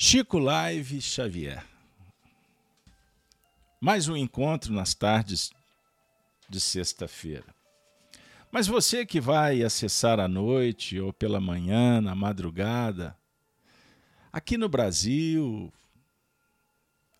[0.00, 1.66] Chico Live Xavier.
[3.80, 5.50] Mais um encontro nas tardes
[6.48, 7.52] de sexta-feira.
[8.48, 13.18] Mas você que vai acessar à noite ou pela manhã, na madrugada,
[14.32, 15.72] aqui no Brasil,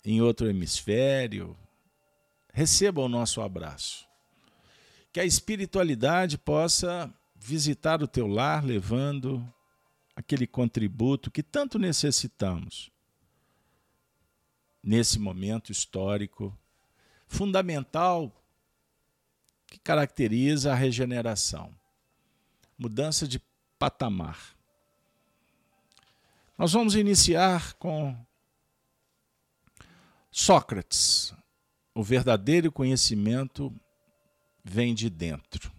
[0.05, 1.57] em outro hemisfério,
[2.53, 4.07] receba o nosso abraço.
[5.11, 9.45] Que a espiritualidade possa visitar o teu lar levando
[10.19, 12.91] aquele contributo que tanto necessitamos
[14.83, 16.53] nesse momento histórico
[17.25, 18.29] fundamental
[19.65, 21.73] que caracteriza a regeneração.
[22.77, 23.41] Mudança de
[23.77, 24.57] patamar.
[26.57, 28.13] Nós vamos iniciar com
[30.29, 31.33] Sócrates.
[31.95, 33.73] O verdadeiro conhecimento
[34.65, 35.71] vem de dentro.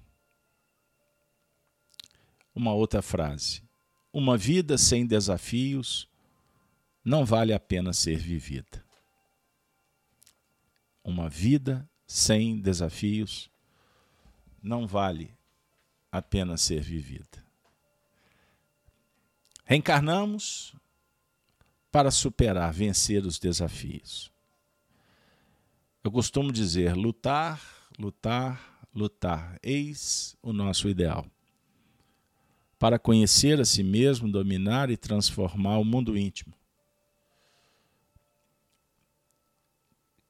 [2.55, 3.70] Uma outra frase.
[4.13, 6.09] Uma vida sem desafios
[7.05, 8.85] não vale a pena ser vivida.
[11.03, 13.49] Uma vida sem desafios
[14.61, 15.33] não vale
[16.11, 17.45] a pena ser vivida.
[19.65, 20.75] Reencarnamos
[21.93, 24.31] para superar, vencer os desafios.
[26.03, 27.61] Eu costumo dizer: lutar,
[27.97, 29.57] lutar, lutar.
[29.63, 31.25] Eis o nosso ideal
[32.81, 36.55] para conhecer a si mesmo, dominar e transformar o mundo íntimo.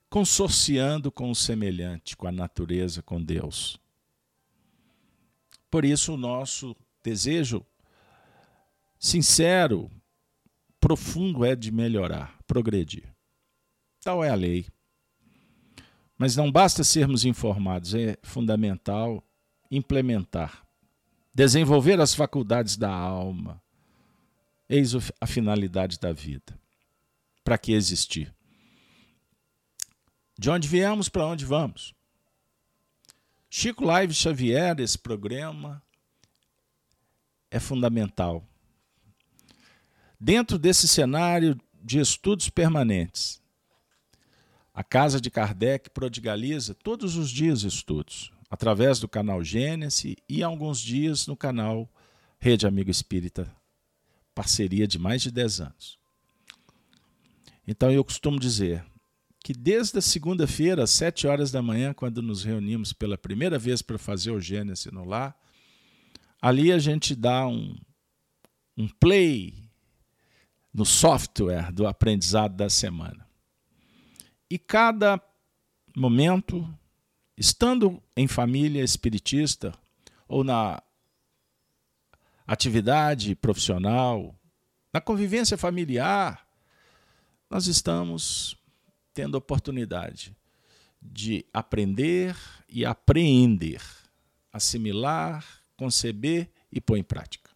[0.08, 3.80] Consorciando com o semelhante, com a natureza, com Deus.
[5.70, 7.64] Por isso, o nosso desejo
[8.98, 9.88] sincero,
[10.80, 13.14] profundo é de melhorar, progredir.
[14.02, 14.66] Tal é a lei.
[16.18, 19.24] Mas não basta sermos informados, é fundamental
[19.70, 20.68] implementar
[21.32, 23.62] desenvolver as faculdades da alma.
[24.68, 26.58] Eis a finalidade da vida.
[27.42, 28.34] Para que existir?
[30.38, 31.94] De onde viemos, para onde vamos?
[33.48, 35.82] Chico Live Xavier, esse programa
[37.50, 38.46] é fundamental.
[40.18, 43.40] Dentro desse cenário de estudos permanentes,
[44.72, 50.80] a Casa de Kardec prodigaliza todos os dias estudos através do canal Gênesis e alguns
[50.80, 51.88] dias no canal
[52.38, 53.54] Rede Amigo Espírita,
[54.34, 55.98] parceria de mais de 10 anos.
[57.66, 58.84] Então eu costumo dizer
[59.42, 63.80] que desde a segunda-feira, às 7 horas da manhã, quando nos reunimos pela primeira vez
[63.80, 65.38] para fazer o Gênesis no lar,
[66.42, 67.76] ali a gente dá um,
[68.76, 69.70] um play
[70.74, 73.26] no software do aprendizado da semana.
[74.50, 75.20] E cada
[75.96, 76.68] momento
[77.36, 79.72] Estando em família espiritista
[80.28, 80.82] ou na
[82.46, 84.34] atividade profissional,
[84.92, 86.46] na convivência familiar,
[87.48, 88.56] nós estamos
[89.14, 90.36] tendo oportunidade
[91.00, 92.36] de aprender
[92.68, 93.82] e apreender,
[94.52, 95.44] assimilar,
[95.76, 97.50] conceber e pôr em prática.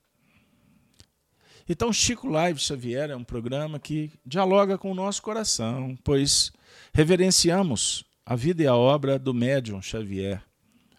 [1.69, 6.53] Então, Chico Live Xavier é um programa que dialoga com o nosso coração, pois
[6.93, 10.43] reverenciamos a vida e a obra do médium Xavier,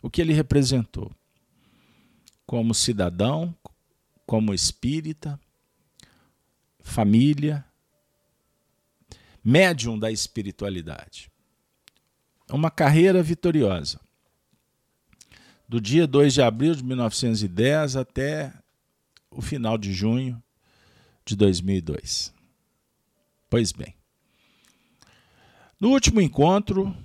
[0.02, 1.12] o que ele representou
[2.46, 3.56] como cidadão,
[4.26, 5.40] como espírita,
[6.80, 7.66] família,
[9.44, 11.32] médium da espiritualidade.
[12.50, 14.00] Uma carreira vitoriosa.
[15.68, 18.54] Do dia 2 de abril de 1910 até
[19.32, 20.42] o final de junho
[21.26, 22.32] de 2002.
[23.50, 23.96] Pois bem.
[25.80, 26.96] No último encontro,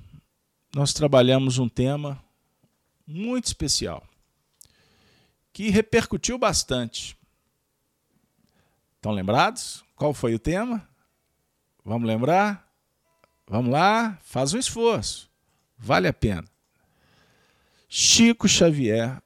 [0.74, 2.22] nós trabalhamos um tema
[3.06, 4.06] muito especial
[5.52, 7.16] que repercutiu bastante.
[8.96, 9.84] Estão lembrados?
[9.96, 10.88] Qual foi o tema?
[11.84, 12.70] Vamos lembrar?
[13.46, 15.28] Vamos lá, faz um esforço.
[15.76, 16.44] Vale a pena.
[17.88, 19.20] Chico Xavier,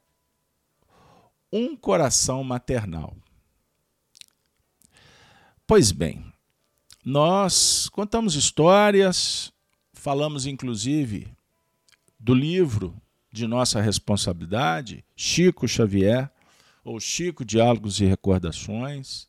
[1.51, 3.15] um coração maternal.
[5.67, 6.25] Pois bem,
[7.03, 9.53] nós contamos histórias,
[10.05, 11.27] falamos inclusive
[12.19, 12.95] do livro
[13.31, 16.31] de nossa responsabilidade, Chico Xavier,
[16.83, 19.27] ou Chico Diálogos e Recordações.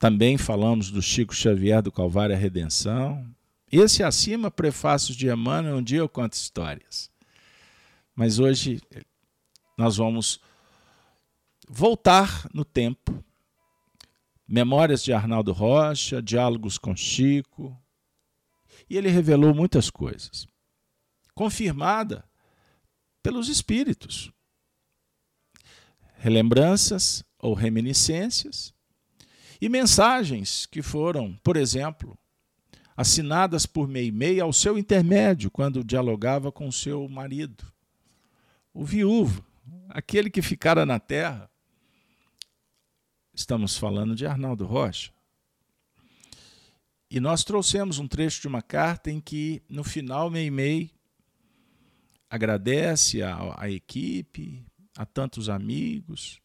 [0.00, 3.24] Também falamos do Chico Xavier do Calvário a Redenção.
[3.70, 7.08] Esse acima, Prefácios de Emmanuel, um dia eu conto histórias.
[8.16, 8.82] Mas hoje
[9.78, 10.40] nós vamos
[11.68, 13.24] voltar no tempo.
[14.44, 17.79] Memórias de Arnaldo Rocha, Diálogos com Chico.
[18.90, 20.50] E ele revelou muitas coisas
[21.40, 22.22] confirmada
[23.22, 24.30] pelos espíritos.
[26.16, 28.74] Relembranças ou reminiscências.
[29.58, 32.18] E mensagens que foram, por exemplo,
[32.94, 37.72] assinadas por Meimei ao seu intermédio quando dialogava com seu marido.
[38.74, 39.42] O viúvo,
[39.88, 41.50] aquele que ficara na terra.
[43.32, 45.10] Estamos falando de Arnaldo Rocha.
[47.10, 50.92] E nós trouxemos um trecho de uma carta em que, no final, Meimei
[52.30, 54.64] agradece à, equipe,
[54.96, 56.40] a tantos amigos,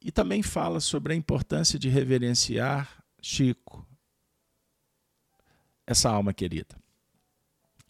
[0.00, 3.84] e também fala sobre a importância de reverenciar Chico,
[5.84, 6.80] essa alma querida.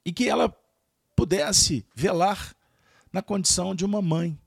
[0.02, 0.48] E que ela
[1.14, 2.56] pudesse velar
[3.12, 4.40] na condição de uma mãe.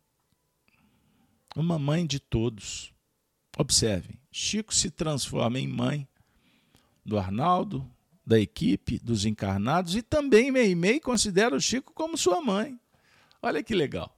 [1.55, 2.91] Uma mãe de todos.
[3.55, 6.07] Observem, Chico se transforma em mãe
[7.03, 7.89] do Arnaldo,
[8.25, 12.79] da equipe, dos encarnados e também Meimei considera o Chico como sua mãe.
[13.41, 14.15] Olha que legal.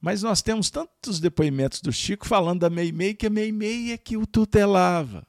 [0.00, 4.16] Mas nós temos tantos depoimentos do Chico falando da Meimei que a Meimei é que
[4.16, 5.26] o tutelava.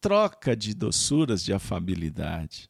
[0.00, 2.68] Troca de doçuras, de afabilidade,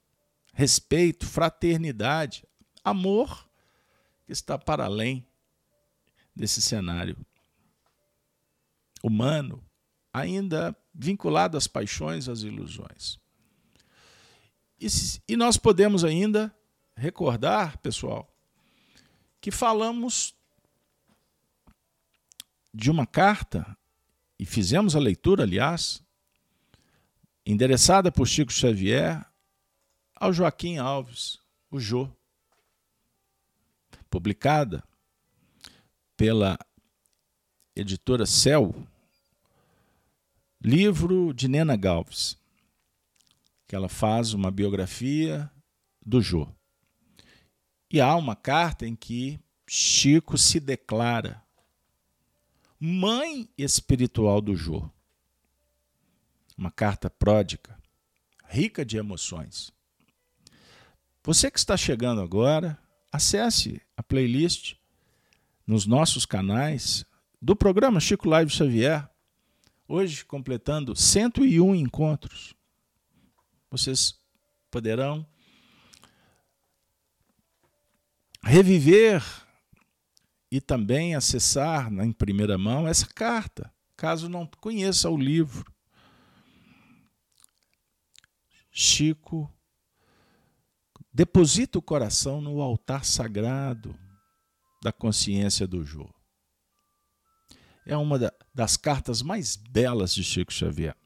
[0.52, 2.44] respeito, fraternidade,
[2.84, 3.48] amor
[4.26, 5.26] que está para além
[6.36, 7.16] desse cenário
[9.02, 9.64] humano,
[10.12, 13.18] ainda vinculado às paixões, às ilusões.
[15.28, 16.54] E, nós podemos ainda
[16.96, 18.28] recordar, pessoal,
[19.40, 20.34] que falamos
[22.74, 23.76] de uma carta,
[24.38, 26.02] e fizemos a leitura, aliás,
[27.46, 29.24] endereçada por Chico Xavier
[30.16, 31.38] ao Joaquim Alves,
[31.70, 32.10] o Jô,
[34.10, 34.82] publicada
[36.16, 36.58] pela
[37.74, 38.74] editora Cel,
[40.64, 42.38] livro de Nena Galves,
[43.66, 45.50] que ela faz uma biografia
[46.04, 46.48] do Jô.
[47.90, 51.42] E há uma carta em que Chico se declara
[52.78, 54.88] mãe espiritual do Jô.
[56.56, 57.76] Uma carta pródica,
[58.46, 59.72] rica de emoções.
[61.24, 62.78] Você que está chegando agora,
[63.10, 64.76] acesse a playlist
[65.66, 67.04] nos nossos canais
[67.40, 69.11] do programa Chico Live Xavier
[69.88, 72.54] hoje completando 101 encontros.
[73.70, 74.18] Vocês
[74.70, 75.26] poderão
[78.42, 79.22] reviver
[80.50, 85.72] e também acessar em primeira mão essa carta, caso não conheça o livro.
[88.70, 89.52] Chico
[91.12, 93.98] deposita o coração no altar sagrado
[94.82, 96.08] da consciência do Jô
[97.84, 98.18] é uma
[98.54, 100.96] das cartas mais belas de Chico Xavier.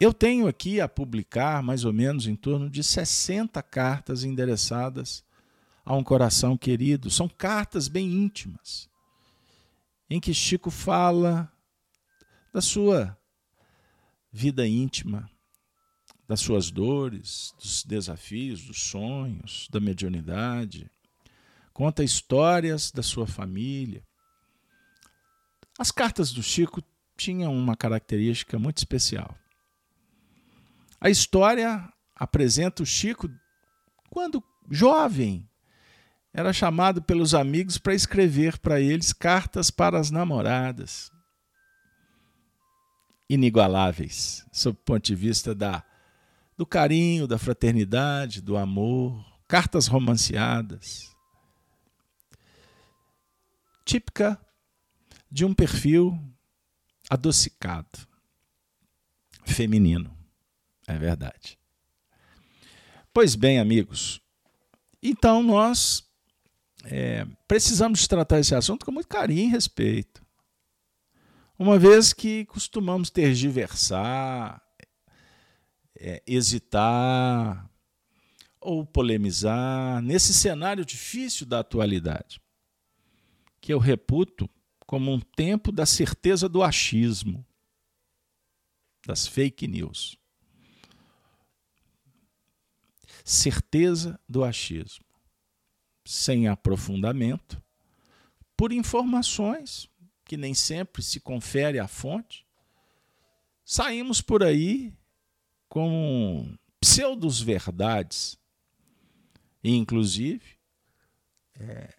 [0.00, 5.24] Eu tenho aqui a publicar mais ou menos em torno de 60 cartas endereçadas
[5.84, 7.10] a um coração querido.
[7.10, 8.88] São cartas bem íntimas,
[10.08, 11.50] em que Chico fala
[12.52, 13.18] da sua
[14.30, 15.28] vida íntima,
[16.28, 20.88] das suas dores, dos desafios, dos sonhos, da mediunidade.
[21.72, 24.06] Conta histórias da sua família,
[25.78, 26.82] as cartas do Chico
[27.16, 29.32] tinham uma característica muito especial.
[31.00, 33.30] A história apresenta o Chico
[34.10, 35.48] quando jovem.
[36.34, 41.12] Era chamado pelos amigos para escrever para eles cartas para as namoradas.
[43.30, 45.84] Inigualáveis, sob o ponto de vista da,
[46.56, 51.14] do carinho, da fraternidade, do amor, cartas romanceadas.
[53.84, 54.38] Típica
[55.30, 56.18] de um perfil
[57.08, 58.06] adocicado,
[59.44, 60.16] feminino.
[60.86, 61.58] É verdade.
[63.12, 64.20] Pois bem, amigos,
[65.02, 66.08] então nós
[66.84, 70.24] é, precisamos tratar esse assunto com muito carinho e respeito.
[71.58, 74.62] Uma vez que costumamos tergiversar,
[75.96, 77.68] é, hesitar
[78.60, 82.40] ou polemizar nesse cenário difícil da atualidade,
[83.60, 84.48] que eu reputo
[84.88, 87.44] como um tempo da certeza do achismo,
[89.06, 90.16] das fake news.
[93.22, 95.04] Certeza do achismo,
[96.06, 97.62] sem aprofundamento,
[98.56, 99.90] por informações
[100.24, 102.46] que nem sempre se confere à fonte,
[103.66, 104.96] saímos por aí
[105.68, 108.38] com pseudos verdades,
[109.62, 110.58] inclusive
[111.60, 111.94] é,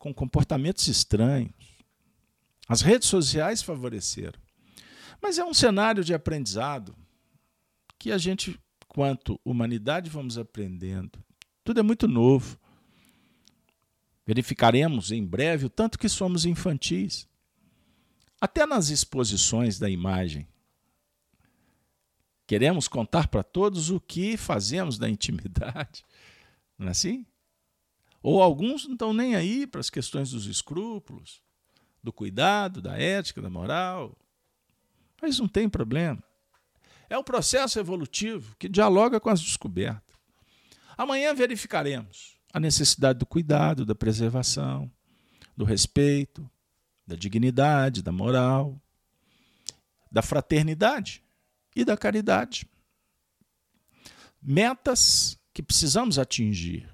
[0.00, 1.67] com comportamentos estranhos,
[2.68, 4.38] as redes sociais favoreceram.
[5.20, 6.94] Mas é um cenário de aprendizado
[7.98, 11.18] que a gente, quanto humanidade, vamos aprendendo.
[11.64, 12.58] Tudo é muito novo.
[14.26, 17.26] Verificaremos em breve o tanto que somos infantis.
[18.40, 20.46] até nas exposições da imagem.
[22.46, 26.04] Queremos contar para todos o que fazemos na intimidade.
[26.78, 27.26] Não é assim?
[28.22, 31.42] Ou alguns não estão nem aí para as questões dos escrúpulos,
[32.08, 34.16] do cuidado, da ética, da moral.
[35.20, 36.22] Mas não tem problema.
[37.10, 40.16] É o processo evolutivo que dialoga com as descobertas.
[40.96, 44.90] Amanhã verificaremos a necessidade do cuidado, da preservação,
[45.54, 46.50] do respeito,
[47.06, 48.80] da dignidade, da moral,
[50.10, 51.22] da fraternidade
[51.76, 52.66] e da caridade.
[54.40, 56.88] Metas que precisamos atingir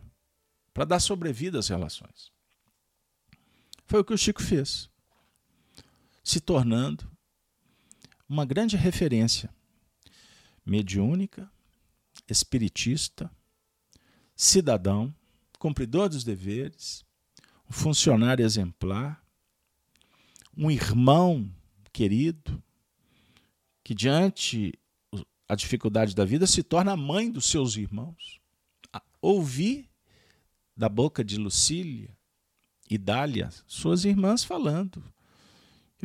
[0.73, 2.33] para dar sobrevida às relações.
[3.87, 4.91] Foi o que o Chico fez,
[6.25, 7.09] se tornando
[8.27, 9.55] uma grande referência
[10.65, 11.51] mediúnica,
[12.27, 13.31] espiritista,
[14.35, 15.15] cidadão,
[15.59, 17.05] cumpridor dos deveres,
[17.69, 19.23] um funcionário exemplar,
[20.57, 21.55] um irmão
[21.93, 22.63] querido,
[23.83, 24.73] que diante
[25.47, 28.41] a dificuldade da vida se torna a mãe dos seus irmãos.
[29.21, 29.91] Ouvir
[30.77, 32.17] da boca de Lucília
[32.89, 35.03] e Dália, suas irmãs falando.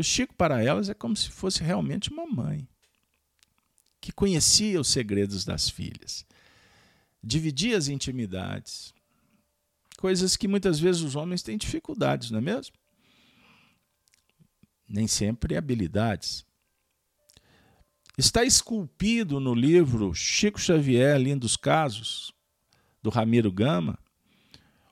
[0.01, 2.67] O Chico para elas é como se fosse realmente uma mãe
[4.01, 6.25] que conhecia os segredos das filhas,
[7.23, 8.93] dividia as intimidades,
[9.97, 12.75] coisas que muitas vezes os homens têm dificuldades, não é mesmo?
[14.87, 16.45] Nem sempre habilidades.
[18.17, 22.33] Está esculpido no livro Chico Xavier, Lindos Casos,
[23.01, 23.97] do Ramiro Gama,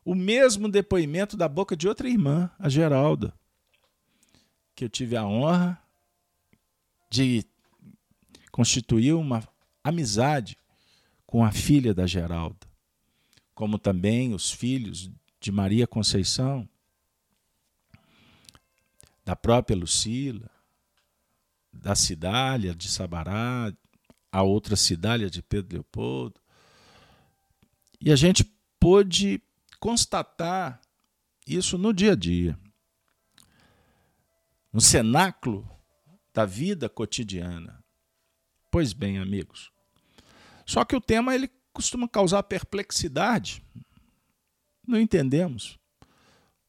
[0.03, 3.33] o mesmo depoimento da boca de outra irmã, a Geralda,
[4.77, 5.81] que eu tive a honra
[7.09, 7.43] de
[8.51, 9.41] constituir uma
[9.83, 10.55] amizade
[11.25, 12.67] com a filha da Geralda,
[13.55, 16.69] como também os filhos de Maria Conceição,
[19.25, 20.47] da própria Lucila,
[21.73, 23.73] da Cidália de Sabará,
[24.31, 26.39] a outra Cidália de Pedro Leopoldo.
[27.99, 28.43] E a gente
[28.79, 29.41] pôde
[29.79, 30.79] constatar
[31.47, 32.59] isso no dia a dia,
[34.77, 35.67] no cenáculo
[36.31, 37.83] da vida cotidiana.
[38.69, 39.71] Pois bem, amigos.
[40.67, 43.65] Só que o tema ele costuma causar perplexidade.
[44.87, 45.79] Não entendemos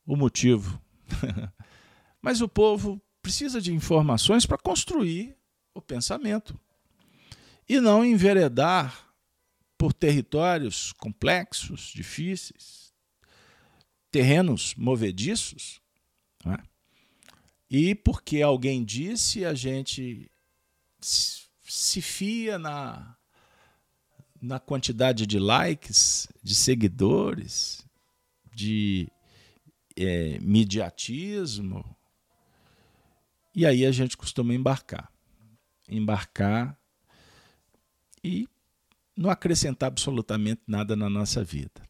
[0.07, 0.81] o motivo.
[2.23, 5.37] Mas o povo precisa de informações para construir
[5.75, 6.59] o pensamento
[7.69, 9.13] e não enveredar
[9.77, 12.91] por territórios complexos, difíceis,
[14.11, 15.79] terrenos movediços.
[16.47, 16.78] É?
[17.71, 20.31] E porque alguém disse, a gente
[21.01, 23.17] se fia na,
[24.41, 27.85] na quantidade de likes, de seguidores,
[28.55, 29.09] de
[29.97, 31.85] é, mediatismo.
[33.55, 35.13] E aí a gente costuma embarcar.
[35.89, 36.79] Embarcar
[38.23, 38.49] e
[39.17, 41.83] não acrescentar absolutamente nada na nossa vida.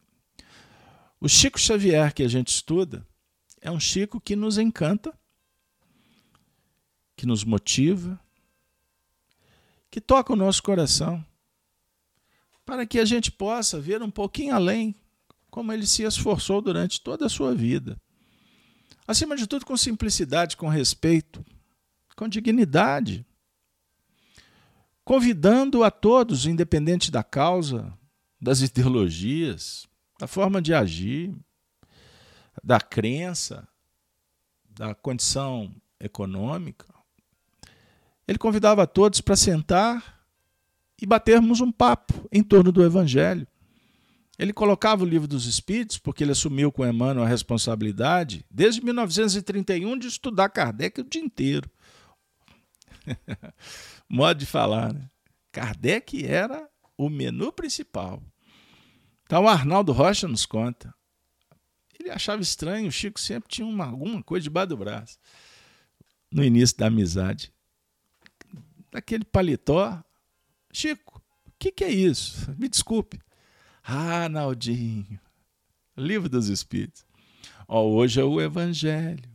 [1.19, 3.05] O Chico Xavier que a gente estuda
[3.61, 5.17] é um Chico que nos encanta,
[7.19, 8.17] que nos motiva,
[9.91, 11.21] que toca o nosso coração,
[12.65, 14.95] para que a gente possa ver um pouquinho além
[15.49, 18.01] como ele se esforçou durante toda a sua vida.
[19.05, 21.45] Acima de tudo, com simplicidade, com respeito,
[22.15, 23.25] com dignidade,
[25.03, 27.91] convidando a todos, independente da causa,
[28.39, 29.85] das ideologias,
[30.17, 31.35] da forma de agir,
[32.63, 33.67] da crença,
[34.69, 36.88] da condição econômica,
[38.29, 40.23] ele convidava todos para sentar
[41.01, 43.47] e batermos um papo em torno do Evangelho.
[44.37, 49.97] Ele colocava o livro dos Espíritos, porque ele assumiu com Emmanuel a responsabilidade, desde 1931,
[49.97, 51.67] de estudar Kardec o dia inteiro.
[54.07, 55.09] Modo de falar, né?
[55.51, 58.21] Kardec era o menu principal.
[59.23, 60.93] Então, o Arnaldo Rocha nos conta.
[61.99, 65.17] Ele achava estranho, o Chico sempre tinha uma, alguma coisa debaixo do braço.
[66.31, 67.51] No início da amizade
[68.91, 70.03] daquele paletó.
[70.71, 72.53] Chico, o que, que é isso?
[72.57, 73.19] Me desculpe.
[73.83, 75.19] Ah, Naldinho,
[75.97, 77.05] livro dos Espíritos.
[77.67, 79.29] Hoje é o Evangelho.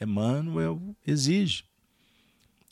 [0.00, 1.64] Emmanuel exige.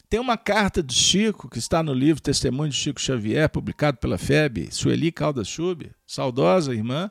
[0.08, 4.18] Tem uma carta do Chico, que está no livro Testemunho de Chico Xavier, publicado pela
[4.18, 7.10] FEB, Sueli Caldas Schubert, saudosa irmã,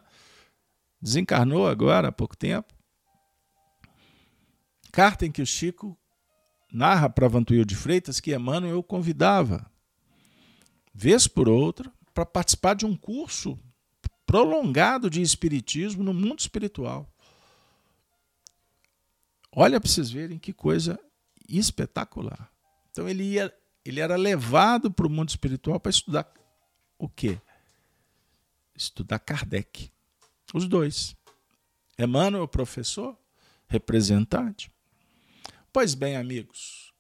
[1.02, 2.72] desencarnou agora há pouco tempo.
[4.92, 5.98] Carta em que o Chico
[6.72, 9.70] narra para Vantuil de Freitas que Emmanuel convidava,
[10.94, 13.60] vez por outra, para participar de um curso
[14.26, 17.12] prolongado de espiritismo no mundo espiritual.
[19.54, 20.98] Olha para vocês verem que coisa
[21.48, 22.50] espetacular.
[22.90, 26.34] Então ele ia, ele era levado para o mundo espiritual para estudar
[26.98, 27.38] o quê?
[28.74, 29.92] Estudar Kardec.
[30.54, 31.16] Os dois.
[32.00, 33.18] Emmanuel, professor,
[33.68, 34.72] representante.
[35.74, 36.94] Pois bem, amigos.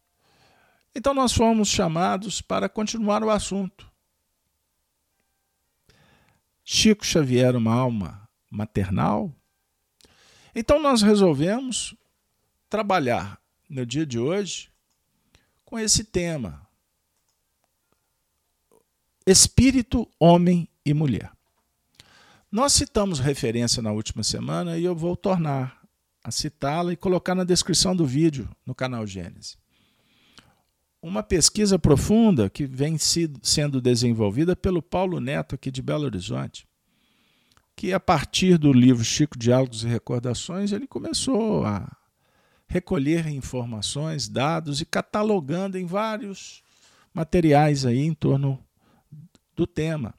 [0.95, 3.91] Então nós fomos chamados para continuar o assunto.
[6.63, 9.33] Chico Xavier, uma alma maternal?
[10.55, 11.95] Então nós resolvemos
[12.69, 14.71] trabalhar no dia de hoje
[15.65, 16.65] com esse tema:
[19.25, 21.31] espírito, homem e mulher.
[22.49, 25.80] Nós citamos referência na última semana e eu vou tornar
[26.23, 29.57] a citá-la e colocar na descrição do vídeo no canal Gênesis.
[31.01, 36.67] Uma pesquisa profunda que vem sendo desenvolvida pelo Paulo Neto, aqui de Belo Horizonte,
[37.75, 41.91] que a partir do livro Chico Diálogos e Recordações, ele começou a
[42.67, 46.61] recolher informações, dados e catalogando em vários
[47.11, 48.63] materiais aí em torno
[49.55, 50.13] do tema.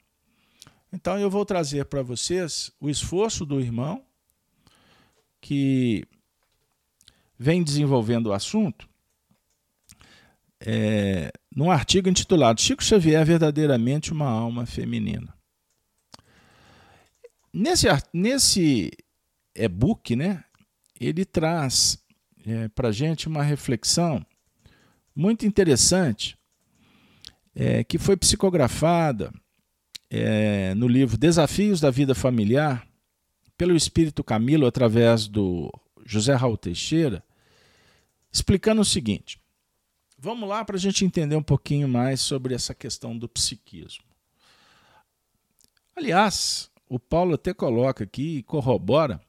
[0.93, 4.05] Então eu vou trazer para vocês o esforço do irmão
[5.43, 6.07] que
[7.39, 8.89] vem desenvolvendo o assunto
[10.65, 15.35] é, num artigo intitulado Chico Xavier verdadeiramente uma alma feminina.
[17.53, 18.91] Nesse, nesse
[19.55, 20.45] e-book, né,
[20.99, 21.99] ele traz
[22.47, 24.25] é, para a gente uma reflexão
[25.15, 26.39] muito interessante
[27.55, 29.31] é, que foi psicografada
[30.09, 32.87] é, no livro Desafios da Vida Familiar,
[33.63, 35.73] pelo Espírito Camilo, através do
[36.05, 37.23] José Raul Teixeira,
[38.33, 39.39] explicando o seguinte.
[40.19, 44.03] Vamos lá para a gente entender um pouquinho mais sobre essa questão do psiquismo.
[45.95, 49.21] Aliás, o Paulo até coloca aqui e corrobora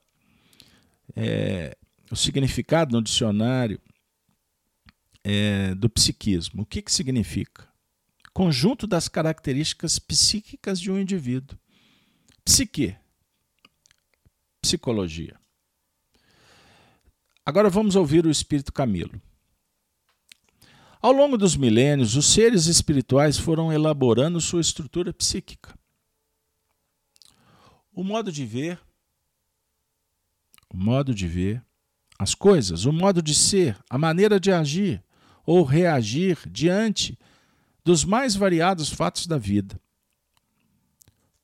[1.16, 1.78] é,
[2.10, 3.80] o significado no dicionário
[5.24, 6.64] é, do psiquismo.
[6.64, 7.72] O que, que significa?
[8.34, 11.56] conjunto das características psíquicas de um indivíduo.
[12.44, 12.96] Psique.
[14.64, 15.38] Psicologia.
[17.46, 19.22] Agora vamos ouvir o Espírito Camilo.
[21.02, 25.78] Ao longo dos milênios, os seres espirituais foram elaborando sua estrutura psíquica.
[27.94, 28.80] O modo de ver,
[30.74, 31.62] o modo de ver
[32.18, 35.04] as coisas, o modo de ser, a maneira de agir
[35.46, 37.20] ou reagir diante
[37.84, 39.78] dos mais variados fatos da vida.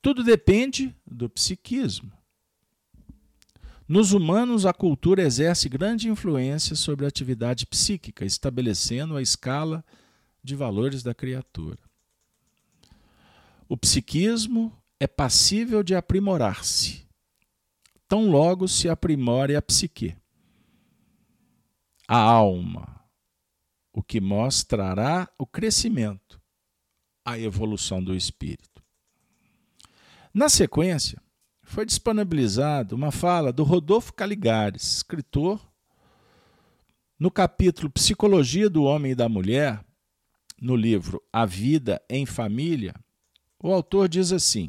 [0.00, 2.18] Tudo depende do psiquismo.
[3.90, 9.84] Nos humanos, a cultura exerce grande influência sobre a atividade psíquica, estabelecendo a escala
[10.44, 11.76] de valores da criatura.
[13.68, 17.04] O psiquismo é passível de aprimorar-se,
[18.06, 20.16] tão logo se aprimore a psique.
[22.06, 23.04] A alma,
[23.92, 26.40] o que mostrará o crescimento,
[27.24, 28.80] a evolução do espírito.
[30.32, 31.20] Na sequência,
[31.70, 35.64] foi disponibilizada uma fala do Rodolfo Caligares, escritor,
[37.16, 39.80] no capítulo Psicologia do Homem e da Mulher,
[40.60, 42.92] no livro A Vida em Família,
[43.62, 44.68] o autor diz assim: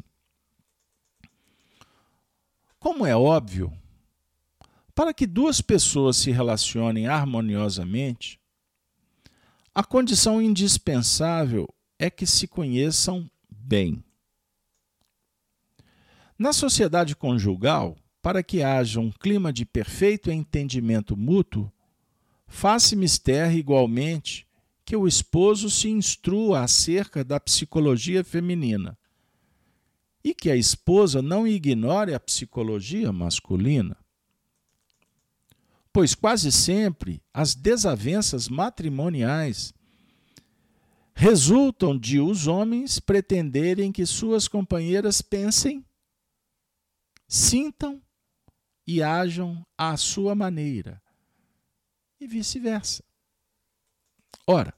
[2.78, 3.72] Como é óbvio,
[4.94, 8.38] para que duas pessoas se relacionem harmoniosamente,
[9.74, 14.04] a condição indispensável é que se conheçam bem.
[16.42, 21.70] Na sociedade conjugal, para que haja um clima de perfeito entendimento mútuo,
[22.48, 22.96] faz-se
[23.56, 24.44] igualmente
[24.84, 28.98] que o esposo se instrua acerca da psicologia feminina
[30.24, 33.96] e que a esposa não ignore a psicologia masculina.
[35.92, 39.72] Pois quase sempre as desavenças matrimoniais
[41.14, 45.84] resultam de os homens pretenderem que suas companheiras pensem,
[47.32, 48.02] sintam
[48.86, 51.00] e ajam à sua maneira,
[52.20, 53.02] e vice-versa.
[54.46, 54.74] Ora,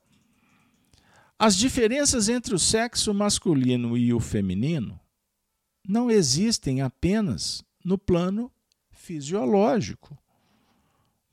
[1.38, 5.00] as diferenças entre o sexo masculino e o feminino
[5.86, 8.52] não existem apenas no plano
[8.90, 10.18] fisiológico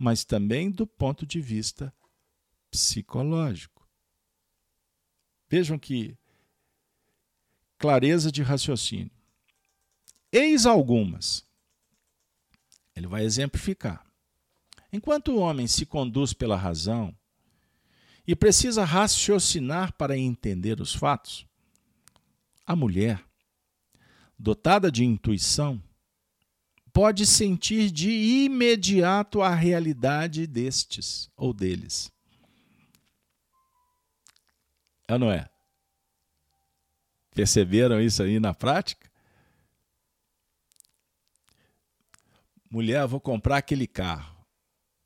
[0.03, 1.93] mas também do ponto de vista
[2.71, 3.87] psicológico.
[5.47, 6.17] Vejam que
[7.77, 9.11] clareza de raciocínio.
[10.31, 11.45] Eis algumas.
[12.95, 14.05] Ele vai exemplificar.
[14.91, 17.15] Enquanto o homem se conduz pela razão
[18.25, 21.45] e precisa raciocinar para entender os fatos,
[22.65, 23.23] a mulher,
[24.37, 25.81] dotada de intuição,
[26.93, 32.11] pode sentir de imediato a realidade destes ou deles.
[35.07, 35.49] É ou não é?
[37.33, 39.10] Perceberam isso aí na prática?
[42.71, 44.47] Mulher, vou comprar aquele carro.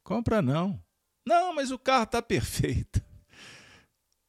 [0.04, 0.80] Compra não.
[1.28, 3.04] Não, mas o carro está perfeito.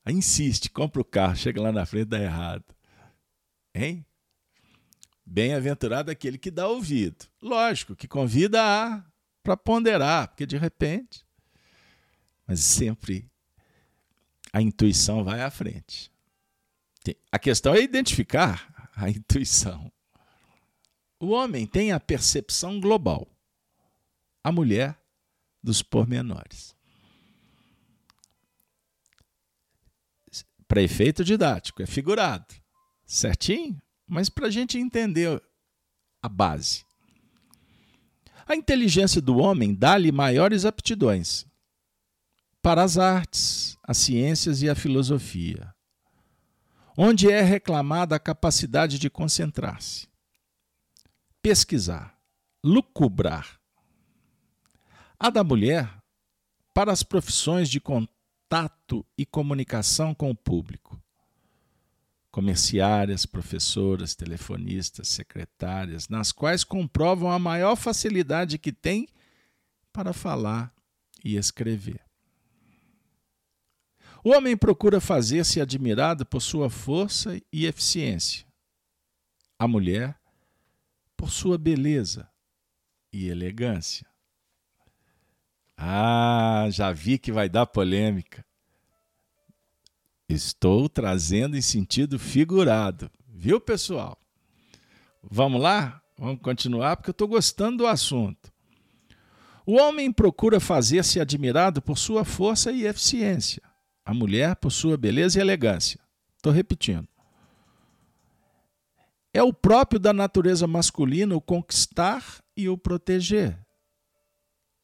[0.03, 2.64] Aí insiste, compra o carro, chega lá na frente dá errado.
[3.75, 4.07] Hein?
[5.27, 7.27] Bem-aventurado aquele que dá ouvido.
[7.42, 9.05] Lógico que convida a
[9.42, 11.22] para ponderar, porque de repente.
[12.46, 13.31] Mas sempre
[14.51, 16.11] a intuição vai à frente.
[17.31, 19.92] A questão é identificar a intuição.
[21.18, 23.26] O homem tem a percepção global,
[24.44, 25.00] a mulher
[25.62, 26.76] dos pormenores.
[30.68, 32.55] Para efeito didático, é figurado,
[33.07, 33.81] certinho?
[34.07, 35.42] Mas para a gente entender
[36.20, 36.85] a base.
[38.46, 41.46] A inteligência do homem dá-lhe maiores aptidões
[42.61, 45.74] para as artes, as ciências e a filosofia,
[46.96, 50.09] onde é reclamada a capacidade de concentrar-se
[51.46, 52.18] pesquisar,
[52.61, 53.61] lucubrar.
[55.16, 55.88] A da mulher,
[56.74, 61.00] para as profissões de contato e comunicação com o público.
[62.32, 69.06] Comerciárias, professoras, telefonistas, secretárias, nas quais comprovam a maior facilidade que tem
[69.92, 70.74] para falar
[71.24, 72.00] e escrever.
[74.24, 78.44] O homem procura fazer-se admirado por sua força e eficiência.
[79.56, 80.18] A mulher
[81.16, 82.29] por sua beleza
[83.12, 84.07] e elegância.
[85.76, 88.44] Ah, já vi que vai dar polêmica.
[90.29, 94.18] Estou trazendo em sentido figurado, viu, pessoal?
[95.22, 96.02] Vamos lá?
[96.18, 98.52] Vamos continuar porque eu estou gostando do assunto.
[99.64, 103.62] O homem procura fazer-se admirado por sua força e eficiência,
[104.05, 106.00] a mulher por sua beleza e elegância.
[106.37, 107.09] Estou repetindo.
[109.37, 113.62] É o próprio da natureza masculina o conquistar e o proteger.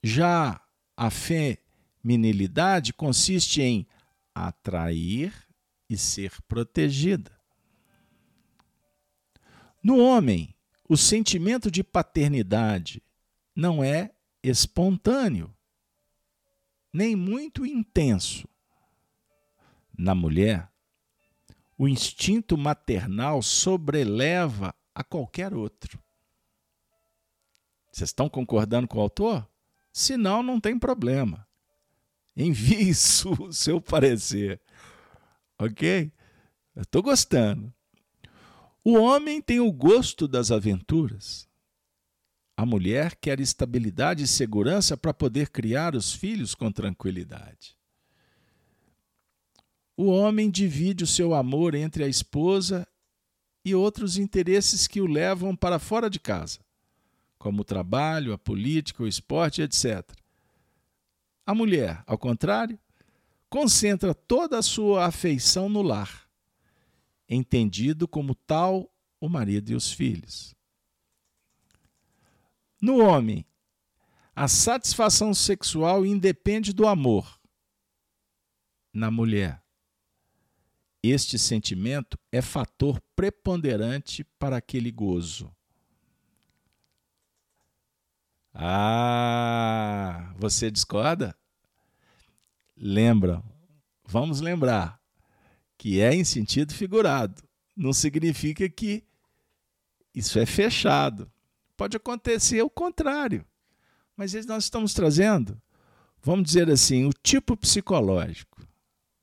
[0.02, 0.60] Já
[0.94, 3.86] a feminilidade consiste em
[4.34, 5.32] atrair
[5.88, 7.32] e ser protegida.
[9.82, 10.54] No homem,
[10.86, 13.02] o sentimento de paternidade
[13.56, 14.10] não é
[14.42, 15.50] espontâneo,
[16.92, 18.46] nem muito intenso.
[19.96, 20.70] Na mulher,
[21.82, 26.00] o instinto maternal sobreleva a qualquer outro.
[27.90, 29.50] Vocês estão concordando com o autor?
[29.92, 31.44] Se não, não tem problema.
[32.36, 32.92] Envie
[33.40, 34.60] o seu parecer.
[35.58, 36.12] Ok?
[36.76, 37.74] Estou gostando.
[38.84, 41.48] O homem tem o gosto das aventuras.
[42.56, 47.76] A mulher quer estabilidade e segurança para poder criar os filhos com tranquilidade.
[49.96, 52.86] O homem divide o seu amor entre a esposa
[53.64, 56.58] e outros interesses que o levam para fora de casa,
[57.38, 60.10] como o trabalho, a política, o esporte, etc.
[61.44, 62.78] A mulher, ao contrário,
[63.48, 66.26] concentra toda a sua afeição no lar,
[67.28, 70.54] entendido como tal o marido e os filhos.
[72.80, 73.44] No homem,
[74.34, 77.38] a satisfação sexual independe do amor.
[78.92, 79.62] Na mulher,
[81.02, 85.52] este sentimento é fator preponderante para aquele gozo.
[88.54, 91.36] Ah, você discorda?
[92.76, 93.42] Lembra,
[94.04, 95.00] vamos lembrar
[95.76, 97.42] que é em sentido figurado.
[97.74, 99.02] Não significa que
[100.14, 101.32] isso é fechado.
[101.76, 103.44] Pode acontecer o contrário.
[104.16, 105.60] Mas nós estamos trazendo,
[106.22, 108.52] vamos dizer assim, o tipo psicológico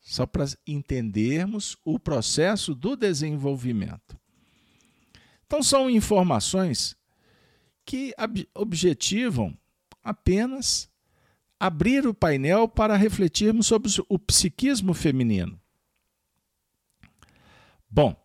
[0.09, 4.19] só para entendermos o processo do desenvolvimento.
[5.45, 6.97] Então, são informações
[7.85, 8.11] que
[8.55, 9.55] objetivam
[10.03, 10.89] apenas
[11.59, 15.61] abrir o painel para refletirmos sobre o psiquismo feminino.
[17.87, 18.15] Bom,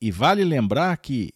[0.00, 1.32] e vale lembrar que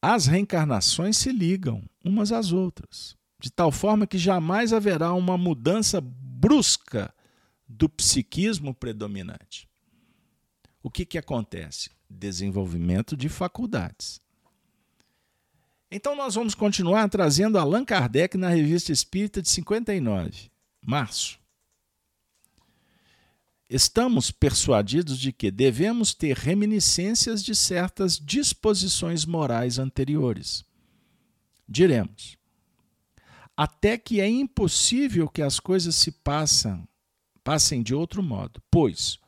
[0.00, 6.00] as reencarnações se ligam umas às outras, de tal forma que jamais haverá uma mudança
[6.00, 7.12] brusca
[7.72, 9.68] do psiquismo predominante.
[10.82, 11.90] O que, que acontece?
[12.08, 14.20] Desenvolvimento de faculdades.
[15.90, 20.50] Então, nós vamos continuar trazendo Allan Kardec na Revista Espírita de 59,
[20.84, 21.38] março.
[23.68, 30.62] Estamos persuadidos de que devemos ter reminiscências de certas disposições morais anteriores.
[31.66, 32.36] Diremos,
[33.56, 36.86] até que é impossível que as coisas se passem
[37.44, 39.18] Passem de outro modo, pois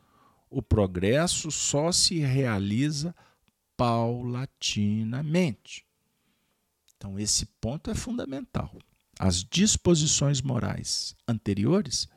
[0.49, 3.15] o progresso só se realiza
[3.77, 5.85] paulatinamente.
[6.97, 8.79] Então, esse ponto é fundamental.
[9.19, 12.09] As disposições morais anteriores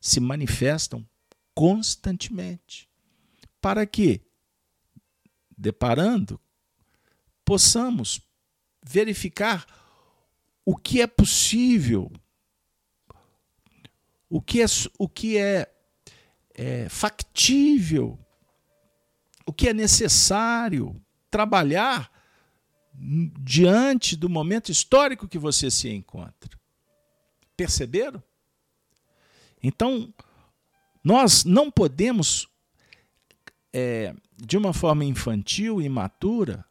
[0.00, 1.06] se manifestam
[1.54, 2.88] constantemente
[3.60, 4.20] para que,
[5.56, 6.40] deparando,
[7.44, 8.20] possamos
[8.84, 9.64] verificar
[10.64, 12.10] o que é possível,
[14.28, 14.66] o que é,
[14.98, 15.72] o que é,
[16.54, 18.18] é factível,
[19.46, 22.10] o que é necessário trabalhar
[22.94, 26.58] diante do momento histórico que você se encontra.
[27.56, 28.22] Perceberam?
[29.62, 30.12] Então,
[31.02, 32.48] nós não podemos,
[33.72, 36.64] é, de uma forma infantil e imatura,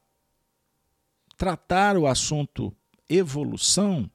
[1.37, 2.75] tratar o assunto
[3.09, 4.09] evolução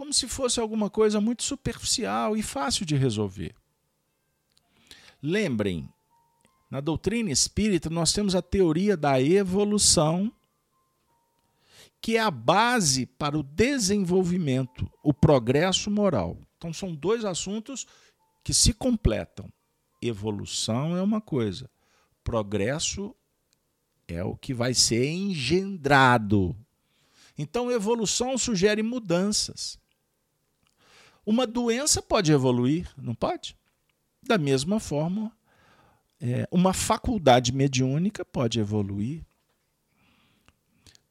[0.00, 3.54] como se fosse alguma coisa muito superficial e fácil de resolver.
[5.22, 5.86] Lembrem,
[6.70, 10.32] na doutrina espírita nós temos a teoria da evolução,
[12.00, 16.38] que é a base para o desenvolvimento, o progresso moral.
[16.56, 17.86] Então são dois assuntos
[18.42, 19.52] que se completam.
[20.00, 21.68] Evolução é uma coisa,
[22.24, 23.14] progresso
[24.08, 26.56] é o que vai ser engendrado
[27.40, 29.78] então, evolução sugere mudanças.
[31.24, 33.56] Uma doença pode evoluir, não pode?
[34.22, 35.32] Da mesma forma,
[36.20, 39.24] é, uma faculdade mediúnica pode evoluir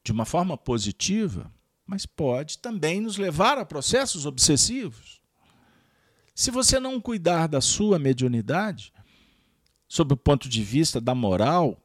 [0.04, 1.52] de uma forma positiva,
[1.86, 5.19] mas pode também nos levar a processos obsessivos.
[6.36, 8.93] Se você não cuidar da sua mediunidade,
[9.88, 11.82] sob o ponto de vista da moral,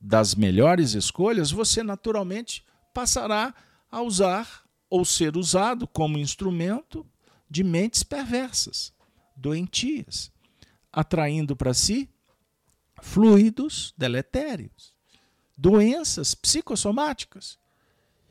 [0.00, 3.54] das melhores escolhas, você naturalmente passará
[3.90, 7.06] a usar ou ser usado como instrumento
[7.52, 8.94] de mentes perversas,
[9.36, 10.32] doentias,
[10.90, 12.08] atraindo para si
[13.02, 14.94] fluidos deletérios,
[15.54, 17.58] doenças psicossomáticas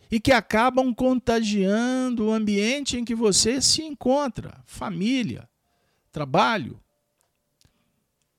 [0.10, 5.47] e que acabam contagiando o ambiente em que você se encontra, família,
[6.12, 6.81] trabalho.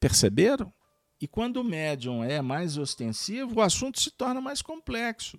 [0.00, 0.72] Perceberam?
[1.20, 5.38] E quando o médium é mais ostensivo, o assunto se torna mais complexo.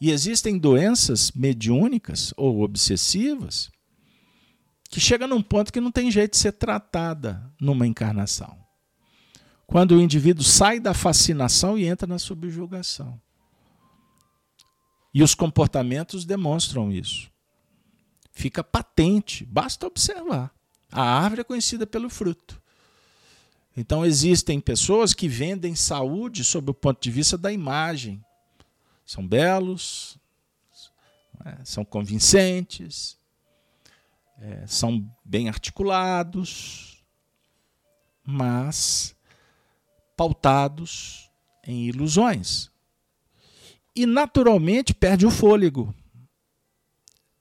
[0.00, 3.68] E existem doenças mediúnicas ou obsessivas
[4.92, 8.58] que chegam num ponto que não tem jeito de ser tratada numa encarnação.
[9.66, 13.18] Quando o indivíduo sai da fascinação e entra na subjugação.
[15.14, 17.30] E os comportamentos demonstram isso.
[18.32, 20.54] Fica patente, basta observar.
[20.90, 22.60] A árvore é conhecida pelo fruto.
[23.74, 28.22] Então existem pessoas que vendem saúde sob o ponto de vista da imagem
[29.06, 30.18] são belos,
[31.46, 33.16] é, são convincentes,
[34.38, 37.04] é, são bem articulados,
[38.24, 39.16] mas
[40.16, 41.30] pautados
[41.64, 42.70] em ilusões.
[43.94, 45.94] E naturalmente perde o fôlego.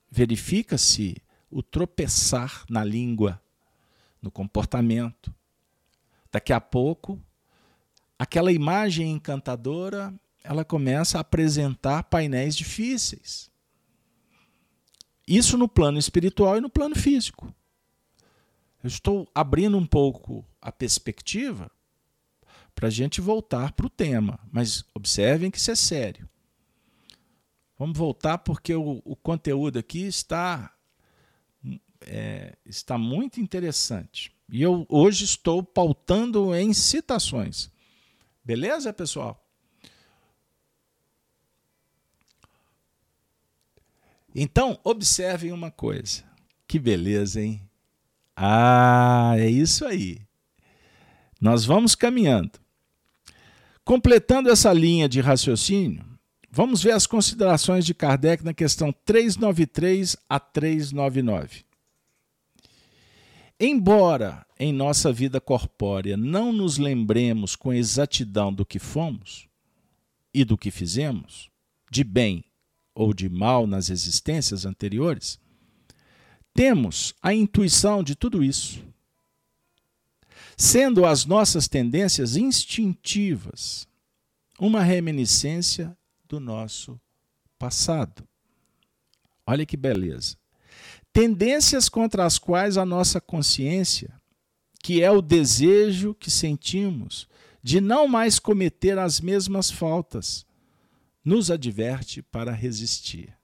[0.10, 1.16] Verifica-se
[1.50, 3.42] o tropeçar na língua,
[4.22, 5.34] no comportamento.
[6.32, 7.22] Daqui a pouco,
[8.18, 13.51] aquela imagem encantadora ela começa a apresentar painéis difíceis.
[15.32, 17.56] Isso no plano espiritual e no plano físico.
[18.84, 21.72] Eu estou abrindo um pouco a perspectiva
[22.76, 26.28] para a gente voltar para o tema, mas observem que isso é sério.
[27.80, 30.76] Vamos voltar porque o, o conteúdo aqui está,
[32.02, 34.36] é, está muito interessante.
[34.52, 37.72] E eu hoje estou pautando em citações.
[38.44, 39.41] Beleza, pessoal?
[44.34, 46.24] Então, observem uma coisa.
[46.68, 47.62] Que beleza, hein?
[48.36, 50.22] Ah, é isso aí.
[51.40, 52.60] Nós vamos caminhando.
[53.84, 56.06] Completando essa linha de raciocínio,
[56.50, 61.66] vamos ver as considerações de Kardec na questão 393 a 399.
[63.60, 69.48] Embora em nossa vida corpórea não nos lembremos com exatidão do que fomos
[70.34, 71.50] e do que fizemos,
[71.92, 72.44] de bem
[72.94, 75.40] ou de mal nas existências anteriores,
[76.54, 78.84] temos a intuição de tudo isso.
[80.58, 83.88] Sendo as nossas tendências instintivas
[84.60, 87.00] uma reminiscência do nosso
[87.58, 88.24] passado.
[89.46, 90.38] Olha que beleza.
[91.12, 94.14] Tendências contra as quais a nossa consciência,
[94.84, 97.28] que é o desejo que sentimos
[97.64, 100.46] de não mais cometer as mesmas faltas,
[101.24, 103.36] nos adverte para resistir.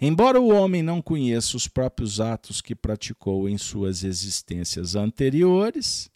[0.00, 6.10] Embora o homem não conheça os próprios atos que praticou em suas existências anteriores,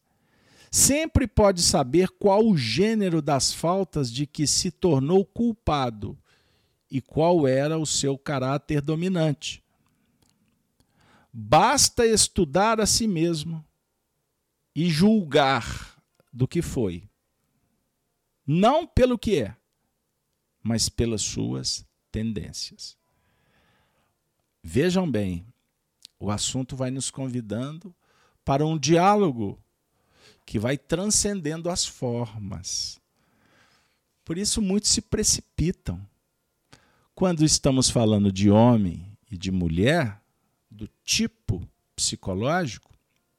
[0.71, 6.17] sempre pode saber qual o gênero das faltas de que se tornou culpado
[6.91, 9.65] e qual era o seu caráter dominante.
[11.33, 13.65] Basta estudar a si mesmo
[14.75, 15.97] e julgar
[16.33, 17.10] do que foi,
[18.53, 19.57] não pelo que é,
[20.61, 22.97] mas pelas suas tendências.
[24.61, 25.47] Vejam bem,
[26.19, 27.95] o assunto vai nos convidando
[28.45, 29.57] para um diálogo
[30.45, 33.01] que vai transcendendo as formas.
[34.25, 36.05] Por isso, muitos se precipitam.
[37.15, 40.21] Quando estamos falando de homem e de mulher,
[40.69, 42.93] do tipo psicológico,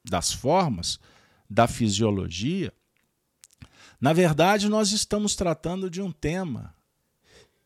[0.05, 1.01] das formas,
[1.49, 2.73] da fisiologia,
[4.01, 6.75] na verdade, nós estamos tratando de um tema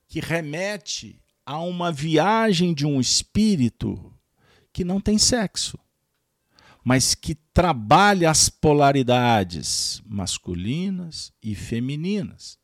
[0.05, 4.13] que remete a uma viagem de um espírito
[4.73, 5.79] que não tem sexo,
[6.83, 12.59] mas que trabalha as polaridades masculinas e femininas.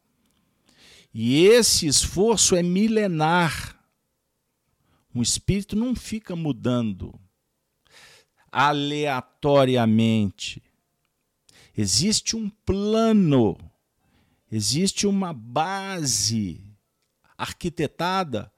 [1.13, 3.79] E esse esforço é milenar.
[5.15, 7.17] Um espírito não fica mudando
[8.51, 10.61] aleatoriamente.
[11.75, 13.57] Existe um plano,
[14.51, 16.61] existe uma base
[17.37, 18.51] arquitetada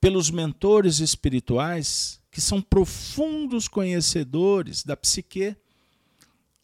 [0.00, 5.56] pelos mentores espirituais que são profundos conhecedores da psique,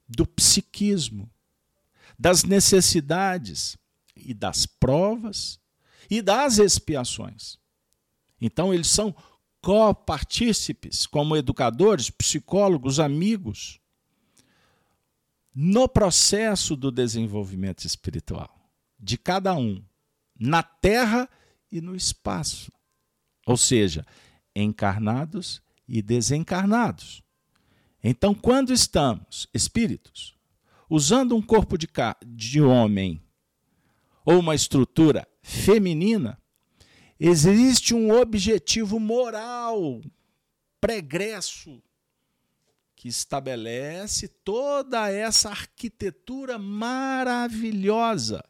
[0.08, 1.28] do psiquismo,
[2.18, 3.76] das necessidades
[4.16, 5.58] e das provas
[6.08, 7.58] e das expiações.
[8.40, 9.14] Então, eles são
[9.60, 13.80] copartícipes, como educadores, psicólogos, amigos,
[15.56, 18.54] no processo do desenvolvimento espiritual
[19.00, 19.82] de cada um,
[20.38, 21.28] na terra
[21.72, 22.70] e no espaço
[23.46, 24.04] ou seja,
[24.54, 27.22] encarnados e desencarnados.
[28.02, 30.36] Então, quando estamos espíritos,
[30.90, 31.88] usando um corpo de,
[32.26, 33.22] de homem
[34.24, 36.38] ou uma estrutura feminina,
[37.18, 40.02] existe um objetivo moral
[40.80, 41.80] pregresso
[42.96, 48.42] que estabelece toda essa arquitetura maravilhosa.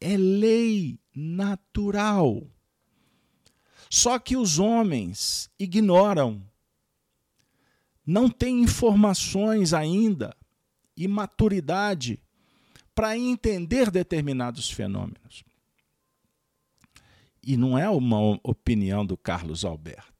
[0.00, 2.46] É lei natural
[3.90, 6.42] só que os homens ignoram,
[8.04, 10.36] não têm informações ainda
[10.96, 12.22] e maturidade
[12.94, 15.44] para entender determinados fenômenos.
[17.42, 20.15] E não é uma opinião do Carlos Alberto.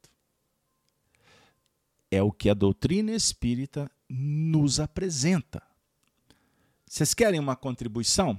[2.11, 5.63] É o que a doutrina espírita nos apresenta.
[6.87, 8.39] Vocês querem uma contribuição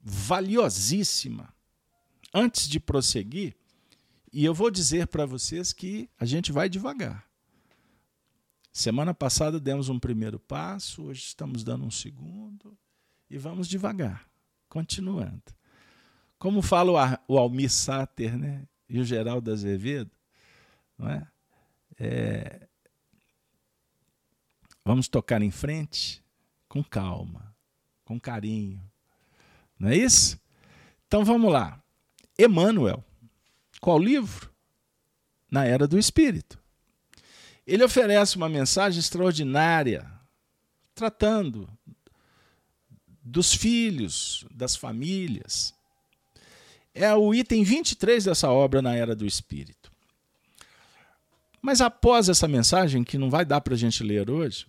[0.00, 1.54] valiosíssima?
[2.32, 3.56] Antes de prosseguir,
[4.32, 7.26] e eu vou dizer para vocês que a gente vai devagar.
[8.70, 12.76] Semana passada demos um primeiro passo, hoje estamos dando um segundo
[13.30, 14.28] e vamos devagar,
[14.68, 15.42] continuando.
[16.38, 20.10] Como fala o Almir Sater né, e o Geraldo Azevedo,
[20.98, 21.26] não é?
[21.98, 22.68] é
[24.86, 26.22] vamos tocar em frente
[26.68, 27.52] com calma,
[28.04, 28.80] com carinho.
[29.76, 30.40] Não é isso?
[31.08, 31.82] Então vamos lá.
[32.38, 33.04] Emmanuel
[33.80, 34.50] qual livro?
[35.50, 36.58] Na Era do Espírito.
[37.66, 40.08] Ele oferece uma mensagem extraordinária,
[40.94, 41.68] tratando
[43.22, 45.74] dos filhos, das famílias.
[46.94, 49.92] É o item 23 dessa obra na Era do Espírito.
[51.60, 54.66] Mas após essa mensagem, que não vai dar para a gente ler hoje,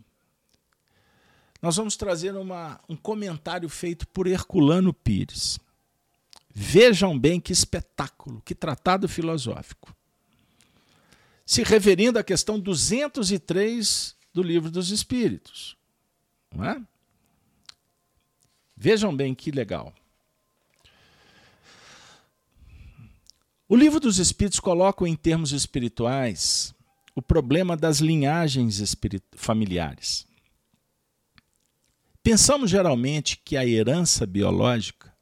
[1.62, 5.60] nós vamos trazer uma, um comentário feito por Herculano Pires.
[6.54, 9.96] Vejam bem que espetáculo, que tratado filosófico.
[11.46, 15.78] Se referindo à questão 203 do Livro dos Espíritos.
[16.54, 16.82] Não é?
[18.76, 19.94] Vejam bem que legal.
[23.68, 26.74] O Livro dos Espíritos coloca em termos espirituais
[27.16, 28.96] o problema das linhagens
[29.36, 30.27] familiares.
[32.30, 35.16] Pensamos geralmente que a herança biológica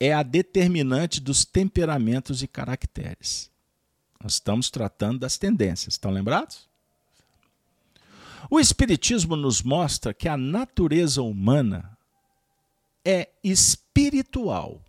[0.00, 3.50] é a determinante dos temperamentos e caracteres.
[4.18, 6.66] Nós estamos tratando das tendências, estão lembrados?
[8.48, 11.94] O Espiritismo nos mostra que a natureza humana
[13.04, 14.82] é espiritual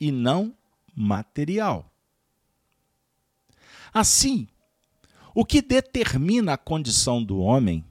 [0.00, 0.52] e não
[0.96, 1.88] material.
[3.94, 4.48] Assim,
[5.32, 7.84] o que determina a condição do homem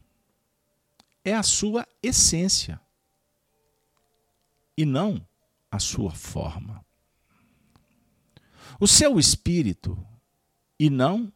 [1.24, 2.80] é a sua essência
[4.78, 5.26] e não
[5.70, 6.84] a sua forma.
[8.80, 9.98] O seu espírito
[10.80, 11.32] e não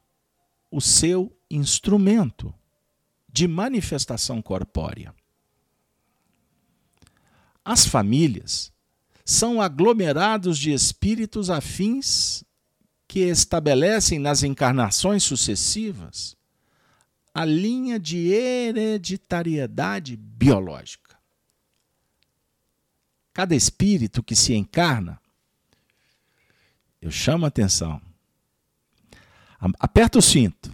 [0.72, 2.54] o seu instrumento
[3.32, 5.14] de manifestação corpórea.
[7.64, 8.72] As famílias
[9.24, 12.44] são aglomerados de espíritos afins
[13.08, 16.36] que estabelecem nas encarnações sucessivas
[17.36, 21.20] a linha de hereditariedade biológica.
[23.34, 25.20] Cada espírito que se encarna,
[27.02, 28.02] eu chamo a atenção,
[29.78, 30.74] aperta o cinto,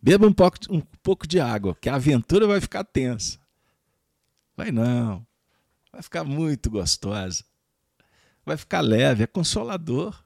[0.00, 3.38] beba um pouco, um pouco de água, que a aventura vai ficar tensa.
[4.56, 5.26] Vai não,
[5.92, 7.44] vai ficar muito gostosa,
[8.42, 10.24] vai ficar leve, é consolador.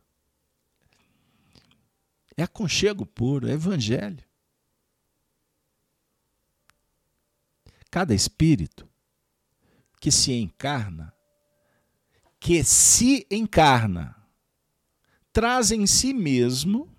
[2.37, 4.25] É aconchego puro, é evangelho.
[7.95, 8.91] Cada espírito
[10.01, 11.15] que se encarna,
[12.41, 14.21] que se encarna,
[15.33, 16.93] traz em si mesmo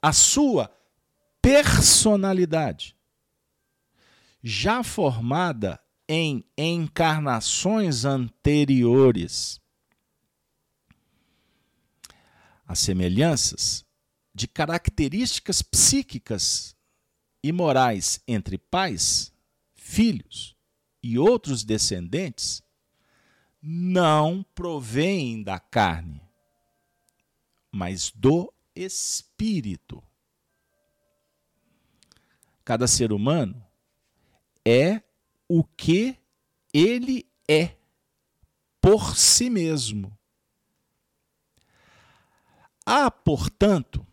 [0.00, 0.74] a sua
[1.42, 2.96] personalidade,
[4.42, 9.60] já formada em encarnações anteriores.
[12.66, 13.84] As semelhanças
[14.34, 16.74] de características psíquicas
[17.42, 19.36] e morais entre pais
[19.88, 20.54] filhos
[21.02, 22.62] e outros descendentes
[23.60, 26.20] não provêm da carne,
[27.72, 30.04] mas do espírito.
[32.64, 33.64] Cada ser humano
[34.62, 35.02] é
[35.48, 36.18] o que
[36.72, 37.74] ele é
[38.82, 40.16] por si mesmo.
[42.84, 44.06] Há, portanto,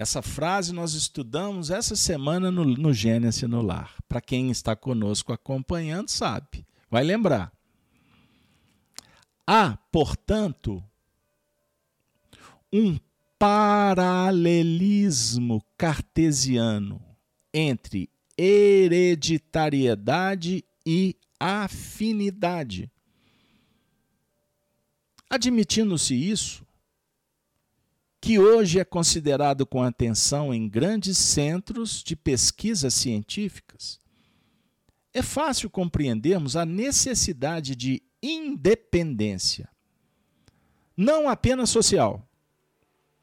[0.00, 3.94] essa frase nós estudamos essa semana no, no Gênesis no Lar.
[4.08, 7.52] Para quem está conosco acompanhando, sabe, vai lembrar.
[9.46, 10.82] Há, portanto,
[12.72, 12.98] um
[13.38, 17.02] paralelismo cartesiano
[17.52, 22.90] entre hereditariedade e afinidade.
[25.28, 26.64] Admitindo-se isso,
[28.20, 33.98] que hoje é considerado com atenção em grandes centros de pesquisas científicas,
[35.12, 39.68] é fácil compreendermos a necessidade de independência,
[40.94, 42.28] não apenas social,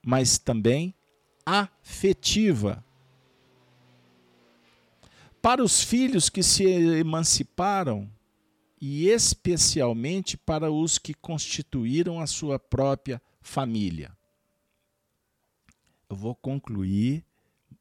[0.04, 0.96] mas também
[1.46, 2.84] afetiva.
[5.40, 8.10] Para os filhos que se emanciparam,
[8.82, 14.17] e especialmente para os que constituíram a sua própria família
[16.10, 17.26] eu vou concluir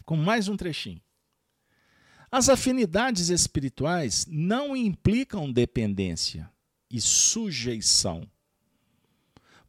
[0.04, 1.00] com mais um trechinho.
[2.30, 6.50] As afinidades espirituais não implicam dependência
[6.90, 8.28] e sujeição,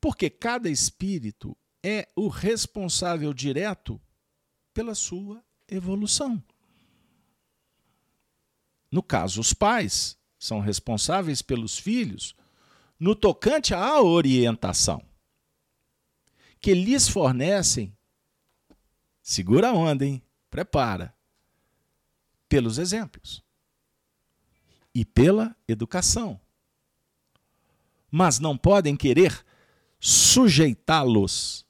[0.02, 4.02] porque cada espírito é o responsável direto
[4.74, 6.44] pela sua evolução.
[8.92, 12.36] No caso, os pais são responsáveis pelos filhos
[13.00, 15.04] no tocante à orientação,
[16.60, 17.97] que lhes fornecem
[19.30, 20.24] Segura a onda, hein?
[20.50, 21.14] Prepara.
[22.48, 23.44] Pelos exemplos
[24.96, 26.40] e pela educação.
[28.10, 29.46] Mas não podem querer
[30.00, 31.66] sujeitá-los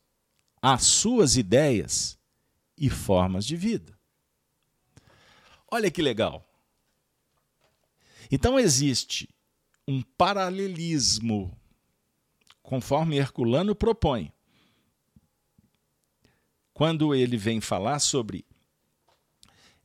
[0.61, 2.19] às suas ideias
[2.77, 3.97] e formas de vida.
[5.67, 6.47] Olha que legal.
[8.31, 9.27] Então existe
[9.87, 11.57] um paralelismo,
[12.61, 14.31] conforme Herculano propõe,
[16.77, 18.45] quando ele vem falar sobre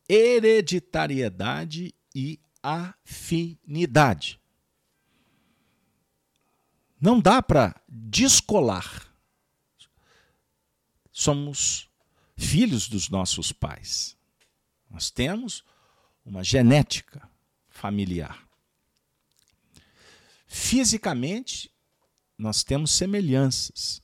[0.07, 4.38] hereditariedade e afinidade.
[7.01, 9.11] Não dá para descolar.
[11.11, 11.88] Somos
[12.36, 14.14] filhos dos nossos pais.
[14.90, 15.64] Nós temos
[16.22, 17.26] uma genética
[17.70, 18.47] familiar.
[20.47, 21.72] Fisicamente,
[22.36, 24.03] nós temos semelhanças.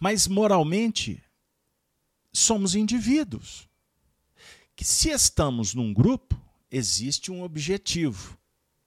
[0.00, 1.22] Mas moralmente,
[2.32, 3.68] somos indivíduos.
[4.76, 8.38] Que se estamos num grupo, existe um objetivo.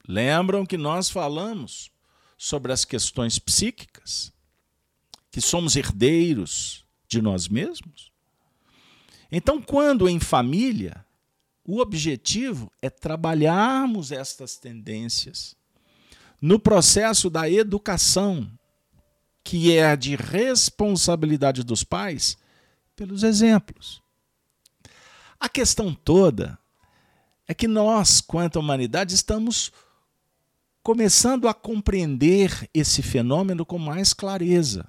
[0.08, 1.92] Lembram que nós falamos
[2.38, 4.32] sobre as questões psíquicas?
[5.30, 8.12] Que somos herdeiros de nós mesmos?
[9.32, 11.06] Então, quando em família,
[11.64, 15.56] o objetivo é trabalharmos estas tendências
[16.42, 18.50] no processo da educação,
[19.44, 22.38] que é a de responsabilidade dos pais
[22.96, 24.02] pelos exemplos.
[25.40, 26.58] A questão toda
[27.48, 29.72] é que nós, quanto humanidade, estamos
[30.84, 34.88] começando a compreender esse fenômeno com mais clareza.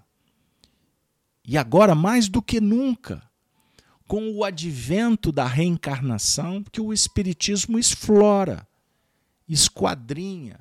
[1.44, 3.22] E agora, mais do que nunca,
[4.06, 8.66] com o advento da reencarnação que o Espiritismo explora,
[9.48, 10.60] esquadrinha,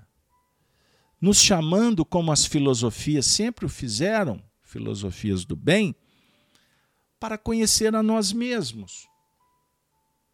[1.20, 5.96] nos chamando, como as filosofias sempre o fizeram, filosofias do bem,
[7.22, 9.08] para conhecer a nós mesmos.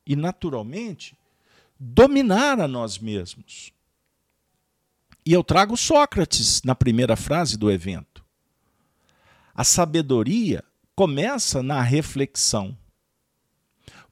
[0.06, 1.18] E, naturalmente,
[1.78, 3.74] dominar a nós mesmos.
[5.26, 8.24] E eu trago Sócrates na primeira frase do evento.
[9.54, 10.64] A sabedoria
[10.96, 12.78] começa na reflexão.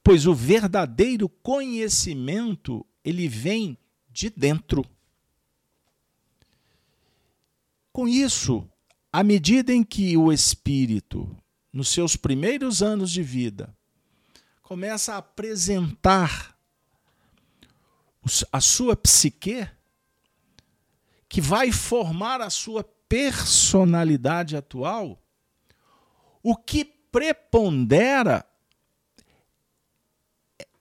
[0.03, 3.77] Pois o verdadeiro conhecimento, ele vem
[4.11, 4.85] de dentro.
[7.93, 8.69] Com isso,
[9.13, 11.33] à medida em que o espírito,
[11.75, 13.75] nos seus primeiros anos de vida,
[14.63, 16.57] começa a apresentar
[18.49, 19.67] a sua psique,
[21.27, 25.21] que vai formar a sua personalidade atual,
[26.41, 28.45] o que prepondera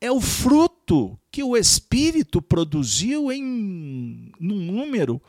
[0.01, 5.21] é o fruto que o espírito produziu em num número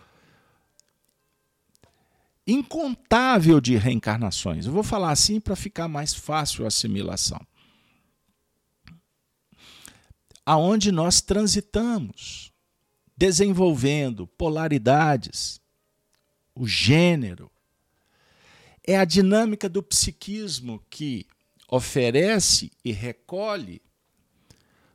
[2.48, 4.66] incontável de reencarnações.
[4.66, 7.39] Eu vou falar assim para ficar mais fácil a assimilação.
[10.46, 12.52] Aonde nós transitamos,
[13.18, 15.60] desenvolvendo polaridades,
[16.54, 17.52] o gênero.
[18.84, 21.26] É a dinâmica do psiquismo que
[21.68, 23.82] oferece e recolhe.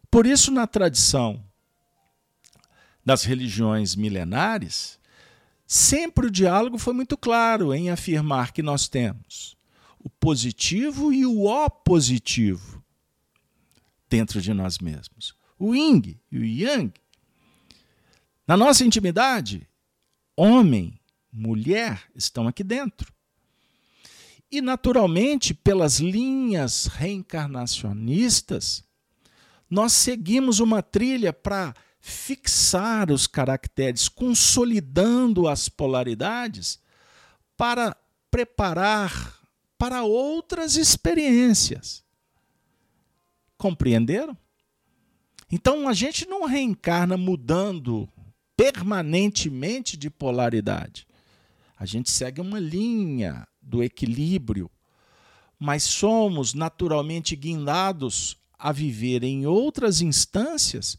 [0.08, 1.44] Por isso, na tradição
[3.04, 4.99] das religiões milenares,
[5.72, 9.56] sempre o diálogo foi muito claro em afirmar que nós temos
[10.00, 12.82] o positivo e o opositivo
[14.08, 15.32] dentro de nós mesmos.
[15.56, 16.92] O yin e o yang
[18.48, 19.64] na nossa intimidade,
[20.36, 20.98] homem,
[21.32, 23.12] mulher estão aqui dentro.
[24.50, 28.82] E, naturalmente, pelas linhas reencarnacionistas,
[29.70, 36.80] nós seguimos uma trilha para fixar os caracteres, consolidando as polaridades,
[37.56, 37.94] para
[38.30, 39.38] preparar
[39.76, 42.02] para outras experiências.
[43.58, 44.36] Compreenderam?
[45.50, 48.08] Então a gente não reencarna mudando
[48.56, 51.06] permanentemente de polaridade.
[51.76, 54.70] A gente segue uma linha do equilíbrio,
[55.58, 60.98] mas somos naturalmente guindados a viver em outras instâncias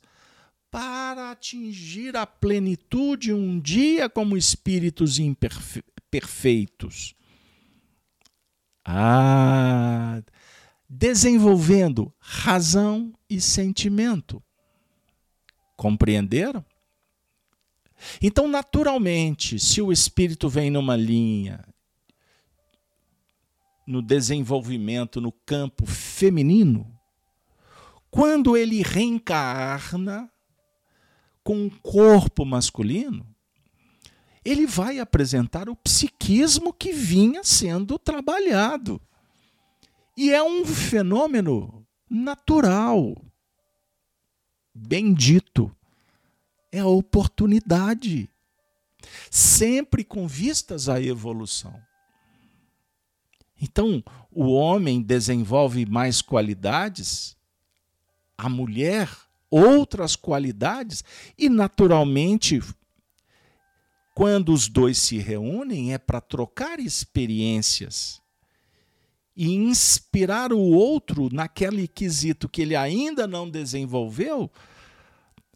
[0.71, 7.13] para atingir a plenitude um dia como espíritos imperfeitos.
[8.85, 10.23] Ah,
[10.89, 14.41] desenvolvendo razão e sentimento.
[15.75, 16.65] Compreenderam?
[18.21, 21.65] Então, naturalmente, se o espírito vem numa linha
[23.85, 26.97] no desenvolvimento no campo feminino,
[28.09, 30.30] quando ele reencarna
[31.43, 33.25] com um corpo masculino,
[34.43, 38.99] ele vai apresentar o psiquismo que vinha sendo trabalhado.
[40.17, 43.15] E é um fenômeno natural,
[44.73, 45.73] bendito
[46.71, 48.29] é a oportunidade,
[49.29, 51.81] sempre com vistas à evolução.
[53.61, 57.35] Então, o homem desenvolve mais qualidades,
[58.37, 59.09] a mulher
[59.51, 61.03] outras qualidades,
[61.37, 62.61] e naturalmente,
[64.15, 68.21] quando os dois se reúnem, é para trocar experiências
[69.35, 74.49] e inspirar o outro naquele quesito que ele ainda não desenvolveu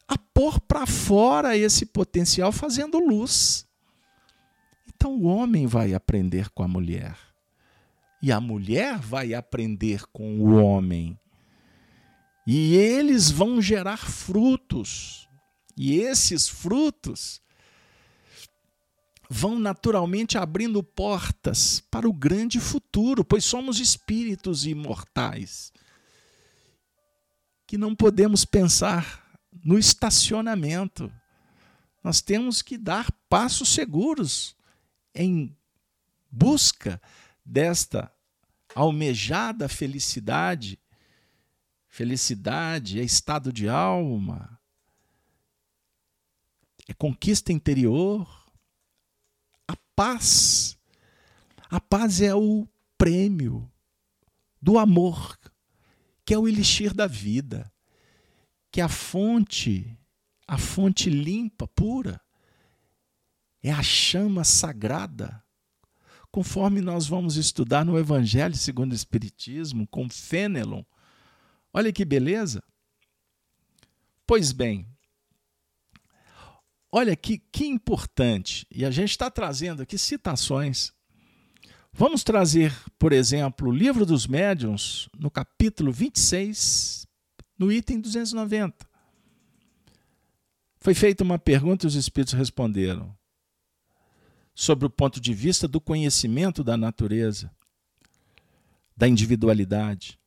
[0.07, 3.67] a pôr para fora esse potencial fazendo luz.
[4.87, 7.17] Então o homem vai aprender com a mulher.
[8.21, 11.19] E a mulher vai aprender com o homem.
[12.45, 15.27] E eles vão gerar frutos.
[15.75, 17.41] E esses frutos
[19.29, 25.73] vão naturalmente abrindo portas para o grande futuro, pois somos espíritos imortais
[27.67, 31.11] que não podemos pensar no estacionamento.
[32.03, 34.55] Nós temos que dar passos seguros
[35.13, 35.55] em
[36.29, 37.01] busca
[37.43, 38.11] desta
[38.75, 40.79] almejada felicidade.
[41.95, 44.59] Felicidade é estado de alma,
[46.89, 48.27] é conquista interior.
[49.65, 50.77] A paz.
[51.69, 52.67] A paz é o
[52.97, 53.71] prêmio
[54.61, 55.39] do amor,
[56.25, 57.71] que é o elixir da vida
[58.69, 59.97] que a fonte,
[60.45, 62.19] a fonte limpa, pura,
[63.63, 65.41] é a chama sagrada.
[66.29, 70.83] Conforme nós vamos estudar no Evangelho segundo o Espiritismo, com Fênelon,
[71.77, 72.63] Olha que beleza.
[74.25, 74.87] Pois bem,
[76.89, 80.93] olha que, que importante, e a gente está trazendo aqui citações.
[81.91, 87.05] Vamos trazer, por exemplo, o Livro dos Médiuns, no capítulo 26,
[87.59, 88.87] no item 290.
[90.79, 93.13] Foi feita uma pergunta e os espíritos responderam
[94.53, 97.51] sobre o ponto de vista do conhecimento da natureza,
[98.95, 100.17] da individualidade.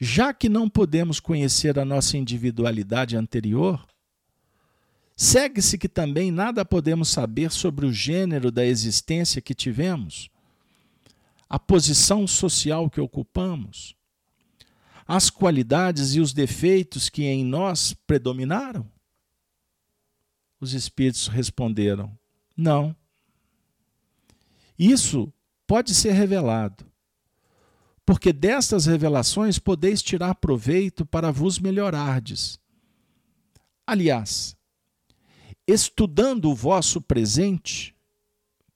[0.00, 3.86] Já que não podemos conhecer a nossa individualidade anterior,
[5.14, 10.30] segue-se que também nada podemos saber sobre o gênero da existência que tivemos,
[11.50, 13.94] a posição social que ocupamos,
[15.06, 18.90] as qualidades e os defeitos que em nós predominaram?
[20.58, 22.16] Os espíritos responderam:
[22.56, 22.96] não.
[24.78, 25.30] Isso
[25.66, 26.89] pode ser revelado,
[28.10, 32.58] porque destas revelações podeis tirar proveito para vos melhorardes.
[33.86, 34.56] Aliás,
[35.64, 37.94] estudando o vosso presente,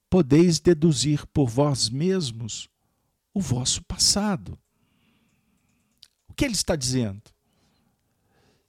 [0.09, 2.69] podeis deduzir por vós mesmos
[3.35, 4.57] o vosso passado.
[6.29, 7.25] O que ele está dizendo?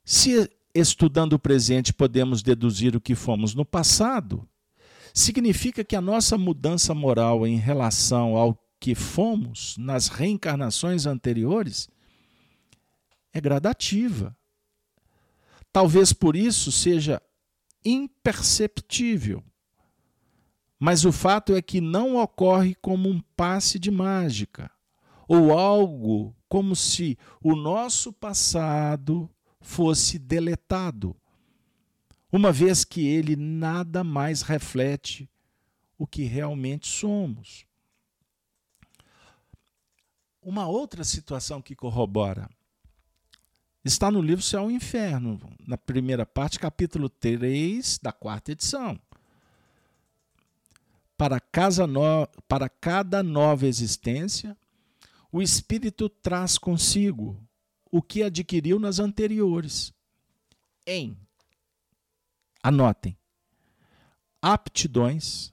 [0.03, 4.49] Se estudando o presente podemos deduzir o que fomos no passado,
[5.13, 11.89] significa que a nossa mudança moral em relação ao que fomos nas reencarnações anteriores
[13.33, 14.37] é gradativa.
[15.73, 17.19] Talvez por isso seja
[17.83, 19.43] imperceptível.
[20.79, 24.69] Mas o fato é que não ocorre como um passe de mágica,
[25.27, 29.27] ou algo como se o nosso passado
[29.59, 31.15] fosse deletado
[32.31, 35.27] uma vez que ele nada mais reflete
[35.97, 37.65] o que realmente somos.
[40.45, 42.47] Uma outra situação que corrobora
[43.83, 48.95] está no livro Céu e Inferno, na primeira parte, capítulo 3 da quarta edição.
[51.17, 52.27] Para, casa no...
[52.47, 54.55] para cada nova existência,
[55.31, 57.41] o espírito traz consigo
[57.89, 59.91] o que adquiriu nas anteriores,
[60.85, 61.17] em
[62.61, 63.17] Anotem:
[64.39, 65.51] aptidões,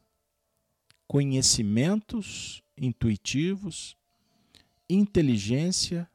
[1.09, 3.97] conhecimentos intuitivos,
[4.93, 6.09] inteligência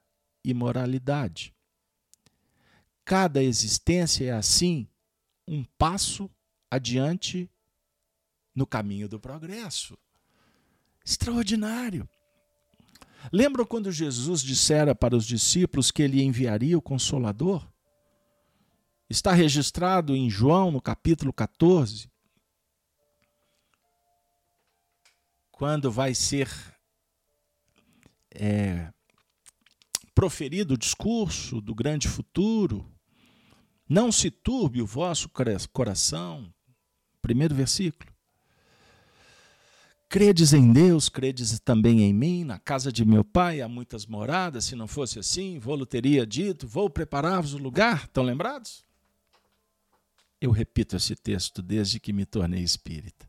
[0.43, 1.53] e moralidade.
[3.03, 4.87] Cada existência é assim
[5.47, 6.29] um passo
[6.69, 7.49] adiante
[8.53, 9.97] no caminho do progresso.
[11.05, 12.07] Extraordinário.
[13.31, 17.67] Lembram quando Jesus dissera para os discípulos que ele enviaria o Consolador?
[19.09, 22.09] Está registrado em João, no capítulo 14,
[25.49, 26.49] quando vai ser
[28.37, 28.93] é,
[30.13, 32.89] proferido o discurso do grande futuro.
[33.89, 35.29] Não se turbe o vosso
[35.73, 36.53] coração.
[37.21, 38.11] Primeiro versículo.
[40.09, 42.43] Credes em Deus, credes também em mim.
[42.43, 44.65] Na casa de meu pai há muitas moradas.
[44.65, 48.05] Se não fosse assim, vou-lo teria dito: Vou preparar-vos o lugar.
[48.05, 48.85] Estão lembrados?
[50.39, 53.27] Eu repito esse texto desde que me tornei espírita,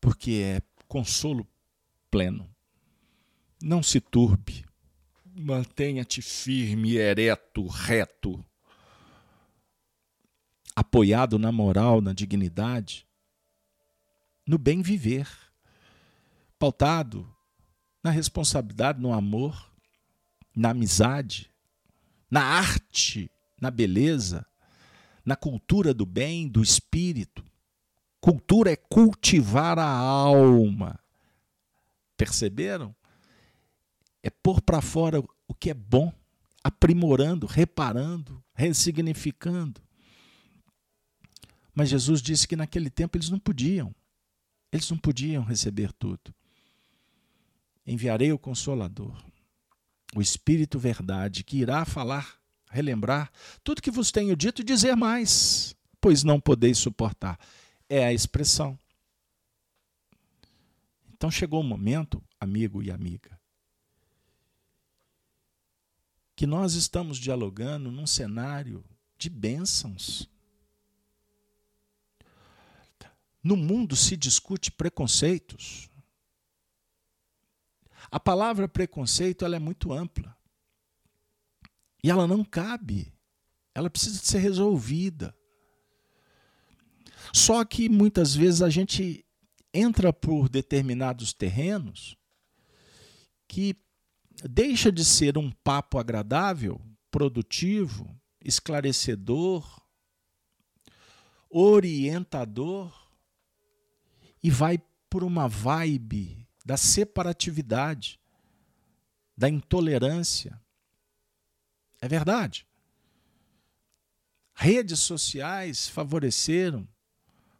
[0.00, 1.46] porque é consolo
[2.10, 2.53] pleno.
[3.66, 4.62] Não se turbe,
[5.34, 8.44] mantenha-te firme, ereto, reto,
[10.76, 13.06] apoiado na moral, na dignidade,
[14.46, 15.26] no bem viver,
[16.58, 17.26] pautado
[18.02, 19.72] na responsabilidade, no amor,
[20.54, 21.50] na amizade,
[22.30, 24.44] na arte, na beleza,
[25.24, 27.42] na cultura do bem, do espírito.
[28.20, 31.00] Cultura é cultivar a alma.
[32.14, 32.94] Perceberam?
[34.24, 36.10] É pôr para fora o que é bom,
[36.62, 39.82] aprimorando, reparando, ressignificando.
[41.74, 43.94] Mas Jesus disse que naquele tempo eles não podiam.
[44.72, 46.34] Eles não podiam receber tudo.
[47.86, 49.22] Enviarei o Consolador,
[50.16, 52.38] o Espírito Verdade, que irá falar
[52.70, 53.30] relembrar
[53.62, 57.38] tudo que vos tenho dito e dizer mais, pois não podeis suportar.
[57.90, 58.78] É a expressão.
[61.12, 63.38] Então chegou o momento, amigo e amiga,
[66.36, 68.84] que nós estamos dialogando num cenário
[69.16, 70.28] de bênçãos.
[73.42, 75.88] No mundo se discute preconceitos.
[78.10, 80.36] A palavra preconceito ela é muito ampla.
[82.02, 83.12] E ela não cabe.
[83.74, 85.36] Ela precisa ser resolvida.
[87.32, 89.24] Só que muitas vezes a gente
[89.72, 92.16] entra por determinados terrenos
[93.48, 93.76] que
[94.42, 96.80] deixa de ser um papo agradável,
[97.10, 99.82] produtivo, esclarecedor,
[101.48, 102.92] orientador
[104.42, 108.20] e vai por uma vibe da separatividade,
[109.36, 110.60] da intolerância.
[112.00, 112.66] É verdade.
[114.54, 116.88] Redes sociais favoreceram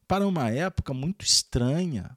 [0.07, 2.17] para uma época muito estranha,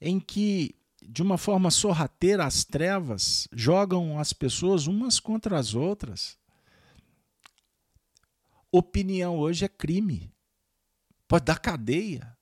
[0.00, 0.74] em que,
[1.08, 6.38] de uma forma sorrateira, as trevas jogam as pessoas umas contra as outras.
[8.70, 10.32] Opinião hoje é crime,
[11.28, 12.36] pode dar cadeia.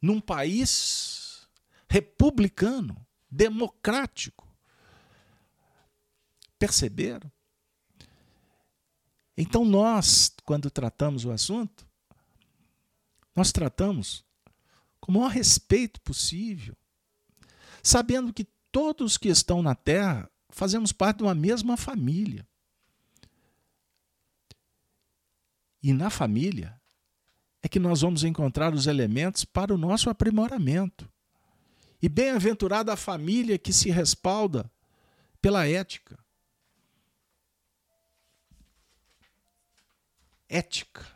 [0.00, 1.48] Num país
[1.88, 4.46] republicano, democrático.
[6.58, 7.30] Perceberam?
[9.36, 11.86] Então, nós, quando tratamos o assunto,
[13.34, 14.24] nós tratamos
[15.00, 16.76] com o maior respeito possível,
[17.84, 22.48] sabendo que todos que estão na Terra fazemos parte de uma mesma família.
[25.82, 26.80] E na família
[27.62, 31.10] é que nós vamos encontrar os elementos para o nosso aprimoramento.
[32.00, 34.70] E bem-aventurada a família que se respalda
[35.42, 36.18] pela ética.
[40.48, 41.06] Ética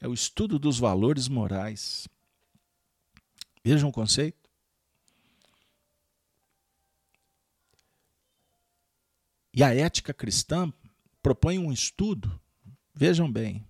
[0.00, 2.06] é o estudo dos valores morais.
[3.64, 4.43] Vejam o conceito.
[9.54, 10.72] E a ética cristã
[11.22, 12.40] propõe um estudo,
[12.92, 13.64] vejam bem,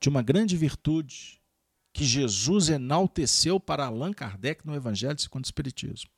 [0.00, 1.40] de uma grande virtude
[1.92, 6.10] que Jesus enalteceu para Allan Kardec no Evangelho segundo o Espiritismo.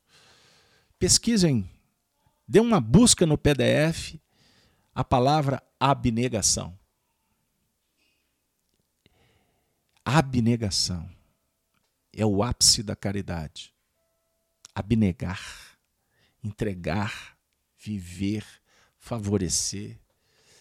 [0.97, 1.69] Pesquisem,
[2.47, 4.15] dê uma busca no PDF
[4.95, 6.75] a palavra abnegação.
[10.03, 11.07] Abnegação
[12.11, 13.73] é o ápice da caridade.
[14.73, 15.77] Abnegar,
[16.43, 17.34] entregar,
[17.85, 18.45] viver,
[18.97, 19.99] favorecer,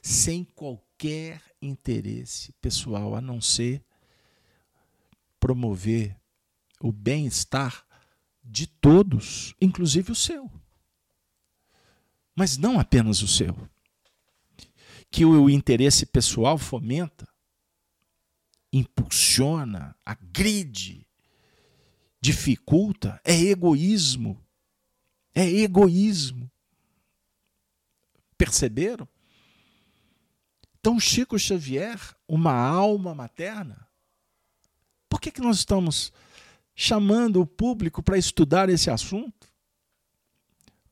[0.02, 3.82] sem qualquer interesse pessoal, a não ser
[5.40, 6.14] promover
[6.80, 7.86] o bem-estar
[8.42, 10.50] de todos, inclusive o seu.
[12.36, 13.56] Mas não apenas o seu.
[15.10, 17.26] Que o interesse pessoal fomenta
[18.70, 21.06] impulsiona, agride,
[22.20, 24.42] dificulta, é egoísmo.
[25.32, 26.50] É egoísmo.
[28.36, 29.08] Perceberam?
[30.78, 33.88] Então, Chico Xavier, uma alma materna,
[35.08, 36.12] por que, que nós estamos
[36.74, 39.48] chamando o público para estudar esse assunto?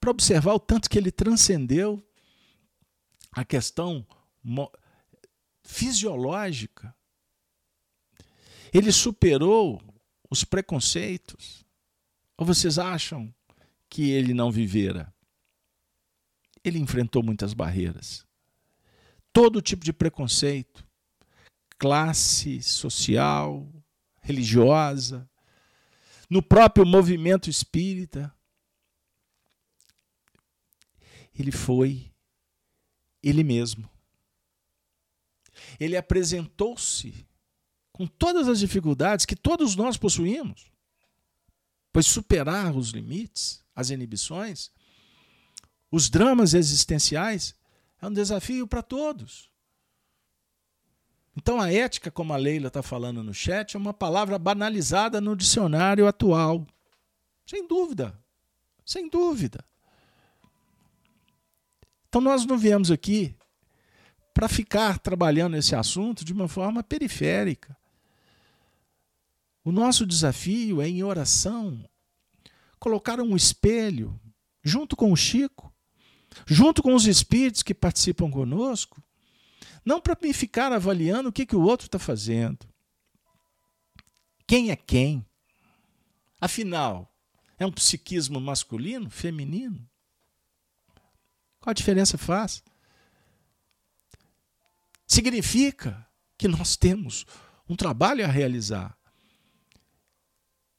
[0.00, 2.02] Para observar o tanto que ele transcendeu
[3.32, 4.06] a questão
[5.62, 6.94] fisiológica
[8.72, 9.82] ele superou
[10.30, 11.64] os preconceitos?
[12.38, 13.32] Ou vocês acham
[13.88, 15.11] que ele não vivera?
[16.64, 18.26] Ele enfrentou muitas barreiras.
[19.32, 20.86] Todo tipo de preconceito,
[21.78, 23.68] classe social,
[24.20, 25.28] religiosa,
[26.30, 28.34] no próprio movimento espírita.
[31.34, 32.12] Ele foi
[33.22, 33.90] ele mesmo.
[35.78, 37.26] Ele apresentou-se
[37.92, 40.70] com todas as dificuldades que todos nós possuímos.
[41.92, 44.70] Pois superar os limites, as inibições,
[45.92, 47.54] os dramas existenciais
[48.00, 49.50] é um desafio para todos.
[51.36, 55.36] Então, a ética, como a Leila está falando no chat, é uma palavra banalizada no
[55.36, 56.66] dicionário atual.
[57.46, 58.18] Sem dúvida.
[58.84, 59.64] Sem dúvida.
[62.08, 63.36] Então, nós não viemos aqui
[64.32, 67.76] para ficar trabalhando esse assunto de uma forma periférica.
[69.64, 71.88] O nosso desafio é, em oração,
[72.78, 74.18] colocar um espelho
[74.62, 75.71] junto com o Chico,
[76.46, 79.02] junto com os espíritos que participam conosco,
[79.84, 82.66] não para ficar avaliando o que, que o outro está fazendo.
[84.46, 85.24] Quem é quem?
[86.40, 87.12] Afinal,
[87.58, 89.88] é um psiquismo masculino, feminino?
[91.60, 92.62] Qual a diferença faz?
[95.06, 96.06] Significa
[96.36, 97.26] que nós temos
[97.68, 98.96] um trabalho a realizar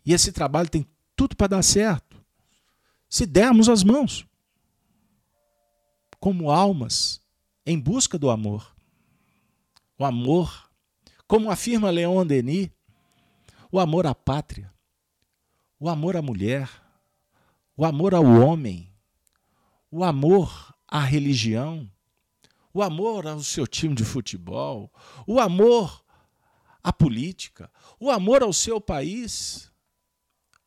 [0.06, 0.86] e esse trabalho tem
[1.16, 2.22] tudo para dar certo.
[3.10, 4.26] Se dermos as mãos,
[6.24, 7.22] como almas
[7.66, 8.74] em busca do amor.
[10.00, 10.72] O amor,
[11.28, 12.70] como afirma Leon Denis,
[13.70, 14.74] o amor à pátria,
[15.78, 16.70] o amor à mulher,
[17.76, 18.90] o amor ao homem,
[19.92, 21.92] o amor à religião,
[22.74, 24.90] o amor ao seu time de futebol,
[25.28, 26.06] o amor
[26.82, 27.70] à política,
[28.00, 29.70] o amor ao seu país,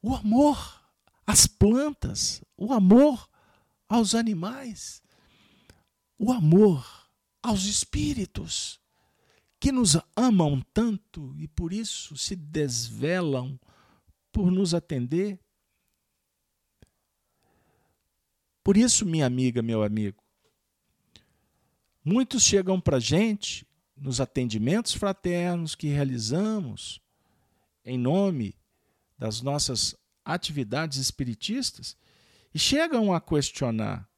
[0.03, 0.83] o amor
[1.27, 3.27] às plantas, o amor
[3.89, 5.01] aos animais,
[6.19, 6.87] o amor
[7.43, 8.81] aos espíritos
[9.59, 13.59] que nos amam tanto e por isso se desvelam
[14.31, 15.39] por nos atender.
[18.63, 20.23] Por isso, minha amiga, meu amigo,
[22.05, 27.01] muitos chegam para a gente nos atendimentos fraternos que realizamos
[27.85, 28.55] em nome
[29.17, 31.97] das nossas atividades espiritistas
[32.53, 34.09] e chegam a questionar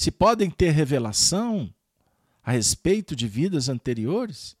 [0.00, 1.70] se podem ter revelação
[2.42, 4.56] a respeito de vidas anteriores?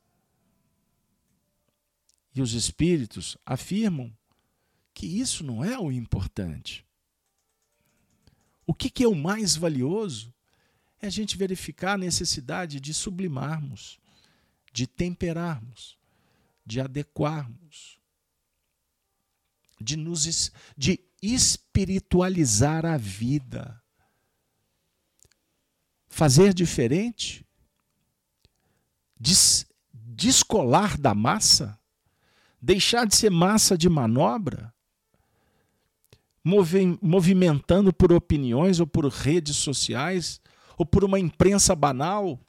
[2.34, 4.14] E os espíritos afirmam
[4.92, 6.84] que isso não é o importante.
[8.66, 10.30] O que, é o mais valioso
[11.00, 13.98] é a gente verificar a necessidade de sublimarmos,
[14.74, 15.96] de temperarmos,
[16.66, 17.98] de adequarmos,
[19.80, 23.79] de nos de espiritualizar a vida.
[26.10, 27.46] Fazer diferente,
[29.18, 31.78] des, descolar da massa,
[32.60, 34.74] deixar de ser massa de manobra,
[37.00, 40.40] movimentando por opiniões ou por redes sociais
[40.76, 42.40] ou por uma imprensa banal,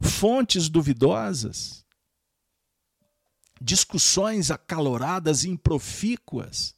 [0.00, 1.84] fontes duvidosas,
[3.60, 6.76] discussões acaloradas e improfícuas,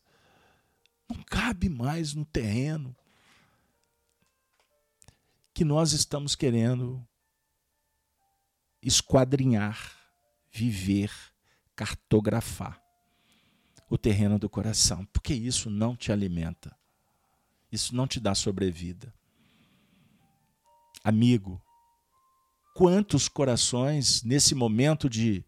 [1.08, 2.96] não cabe mais no terreno
[5.58, 7.04] que nós estamos querendo
[8.80, 9.92] esquadrinhar,
[10.52, 11.10] viver,
[11.74, 12.80] cartografar
[13.90, 16.78] o terreno do coração, porque isso não te alimenta,
[17.72, 19.12] isso não te dá sobrevida.
[21.02, 21.60] Amigo,
[22.72, 25.44] quantos corações nesse momento de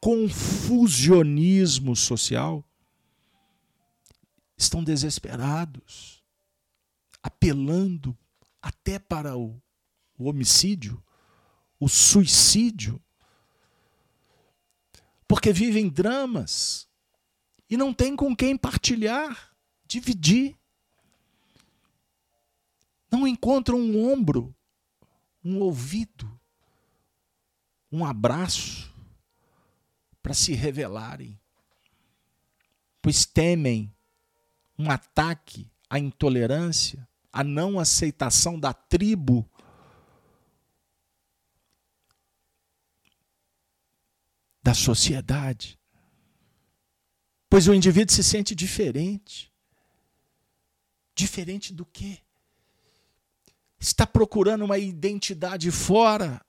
[0.00, 2.64] confusionismo social
[4.56, 6.24] estão desesperados,
[7.22, 8.16] apelando
[8.60, 9.60] até para o,
[10.18, 11.02] o homicídio,
[11.78, 13.00] o suicídio,
[15.26, 16.88] porque vivem dramas
[17.68, 19.54] e não tem com quem partilhar,
[19.86, 20.58] dividir.
[23.10, 24.54] Não encontram um ombro,
[25.44, 26.40] um ouvido,
[27.90, 28.92] um abraço
[30.22, 31.40] para se revelarem,
[33.00, 33.92] pois temem
[34.78, 39.48] um ataque à intolerância, à não aceitação da tribo.
[44.62, 45.78] Da sociedade.
[47.48, 49.52] Pois o indivíduo se sente diferente.
[51.14, 52.20] Diferente do quê?
[53.80, 56.44] está procurando uma identidade fora.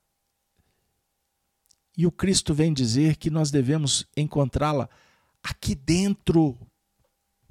[1.98, 4.90] E o Cristo vem dizer que nós devemos encontrá-la
[5.42, 6.58] aqui dentro.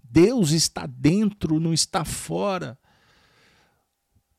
[0.04, 2.78] Deus está dentro, não está fora.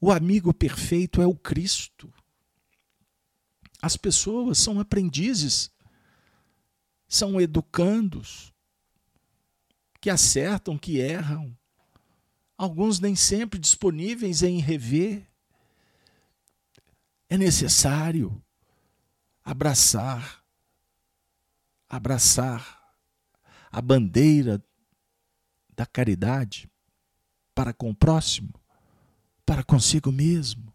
[0.03, 2.11] O amigo perfeito é o Cristo.
[3.79, 5.71] As pessoas são aprendizes,
[7.07, 8.51] são educandos,
[10.01, 11.55] que acertam, que erram,
[12.57, 15.27] alguns nem sempre disponíveis em rever.
[17.29, 18.43] É necessário
[19.43, 20.43] abraçar,
[21.87, 22.95] abraçar
[23.71, 24.63] a bandeira
[25.75, 26.69] da caridade
[27.53, 28.60] para com o próximo,
[29.51, 30.73] para consigo mesmo.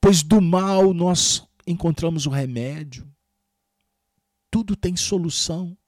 [0.00, 3.08] Pois do mal nós encontramos o remédio.
[4.50, 5.78] Tudo tem solução,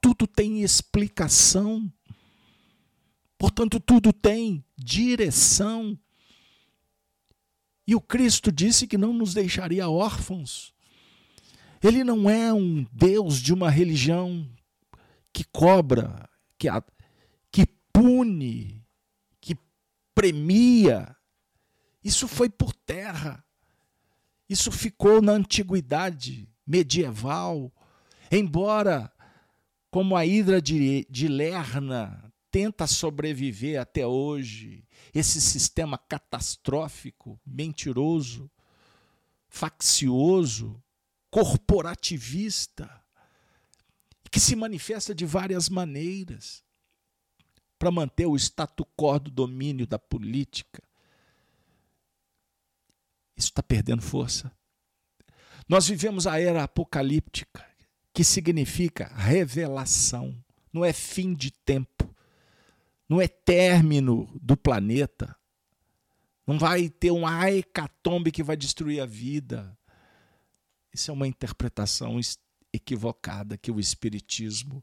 [0.00, 1.92] tudo tem explicação.
[3.36, 5.98] Portanto, tudo tem direção.
[7.84, 10.72] E o Cristo disse que não nos deixaria órfãos.
[11.82, 14.48] Ele não é um Deus de uma religião
[15.32, 16.68] que cobra, que,
[17.50, 18.81] que pune,
[20.14, 21.16] premia.
[22.02, 23.44] Isso foi por terra.
[24.48, 27.72] Isso ficou na antiguidade medieval.
[28.30, 29.12] Embora,
[29.90, 38.50] como a hidra de, de Lerna tenta sobreviver até hoje, esse sistema catastrófico, mentiroso,
[39.48, 40.82] faccioso,
[41.30, 43.02] corporativista,
[44.30, 46.62] que se manifesta de várias maneiras
[47.82, 50.80] para manter o status quo do domínio da política.
[53.36, 54.52] Isso está perdendo força.
[55.68, 57.66] Nós vivemos a era apocalíptica,
[58.14, 60.32] que significa revelação,
[60.72, 62.02] não é fim de tempo
[63.12, 65.36] não é término do planeta.
[66.46, 69.76] Não vai ter uma hecatombe que vai destruir a vida.
[70.94, 72.18] Isso é uma interpretação
[72.72, 74.82] equivocada que o Espiritismo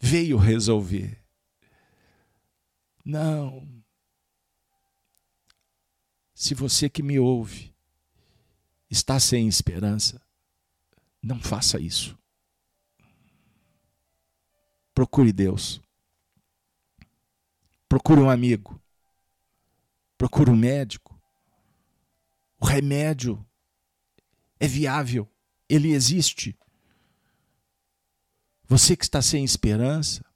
[0.00, 1.27] veio resolver.
[3.08, 3.66] Não.
[6.34, 7.74] Se você que me ouve
[8.90, 10.20] está sem esperança,
[11.22, 12.18] não faça isso.
[14.92, 15.80] Procure Deus.
[17.88, 18.78] Procure um amigo.
[20.18, 21.18] Procure um médico.
[22.60, 23.42] O remédio
[24.60, 25.26] é viável,
[25.66, 26.54] ele existe.
[28.64, 30.27] Você que está sem esperança,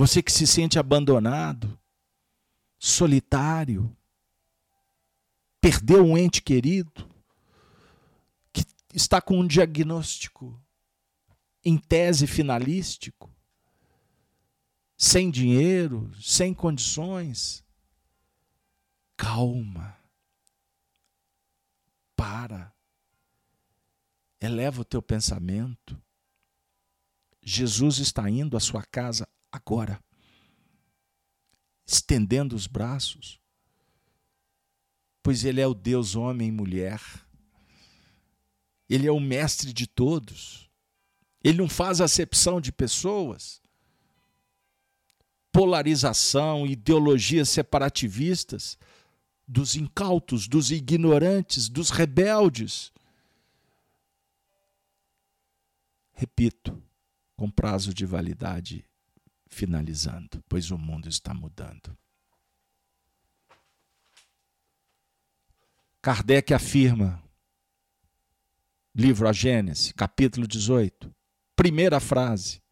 [0.00, 1.78] você que se sente abandonado,
[2.78, 3.94] solitário,
[5.60, 7.06] perdeu um ente querido,
[8.50, 10.58] que está com um diagnóstico
[11.62, 13.30] em tese finalístico,
[14.96, 17.62] sem dinheiro, sem condições.
[19.18, 19.98] Calma.
[22.16, 22.72] Para.
[24.40, 26.02] Eleva o teu pensamento.
[27.42, 30.02] Jesus está indo à sua casa agora,
[31.86, 33.40] estendendo os braços,
[35.22, 37.00] pois Ele é o Deus, homem e mulher,
[38.88, 40.70] Ele é o mestre de todos,
[41.42, 43.60] Ele não faz acepção de pessoas,
[45.52, 48.78] polarização, ideologias separativistas,
[49.46, 52.92] dos incautos, dos ignorantes, dos rebeldes.
[56.12, 56.80] Repito,
[57.36, 58.88] com prazo de validade
[59.50, 61.96] finalizando, pois o mundo está mudando.
[66.00, 67.22] Kardec afirma,
[68.94, 71.14] livro A Gênese, capítulo 18,
[71.54, 72.62] primeira frase: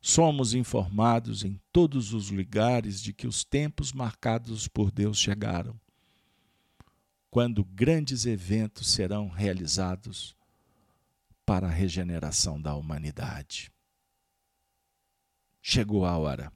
[0.00, 5.78] Somos informados em todos os lugares de que os tempos marcados por Deus chegaram,
[7.30, 10.34] quando grandes eventos serão realizados
[11.44, 13.70] para a regeneração da humanidade.
[15.62, 16.52] Chegou a hora.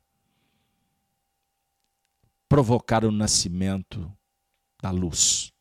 [2.48, 4.10] Provocar o nascimento
[4.80, 5.52] da luz.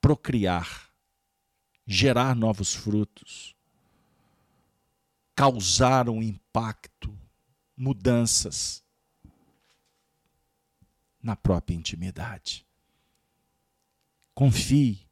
[0.00, 0.90] Procriar.
[1.86, 3.54] Gerar novos frutos.
[5.36, 7.16] Causar um impacto,
[7.76, 8.84] mudanças
[11.20, 12.64] na própria intimidade.
[14.32, 15.04] Confie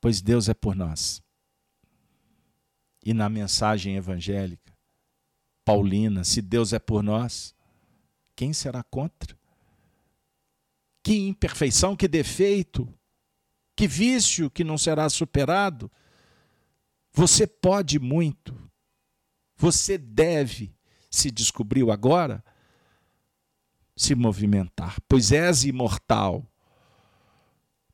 [0.00, 1.22] pois Deus é por nós.
[3.04, 4.69] E na mensagem evangélica,
[5.70, 7.54] Paulina, se Deus é por nós,
[8.34, 9.38] quem será contra?
[11.00, 12.92] Que imperfeição, que defeito,
[13.76, 15.88] que vício que não será superado.
[17.12, 18.52] Você pode muito,
[19.56, 20.74] você deve,
[21.08, 22.44] se descobriu agora,
[23.96, 26.44] se movimentar, pois és imortal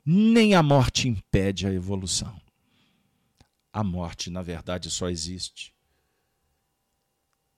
[0.03, 2.41] nem a morte impede a evolução.
[3.71, 5.76] A morte, na verdade, só existe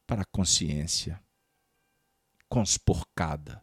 [0.09, 1.23] para a consciência
[2.49, 3.63] conspurcada,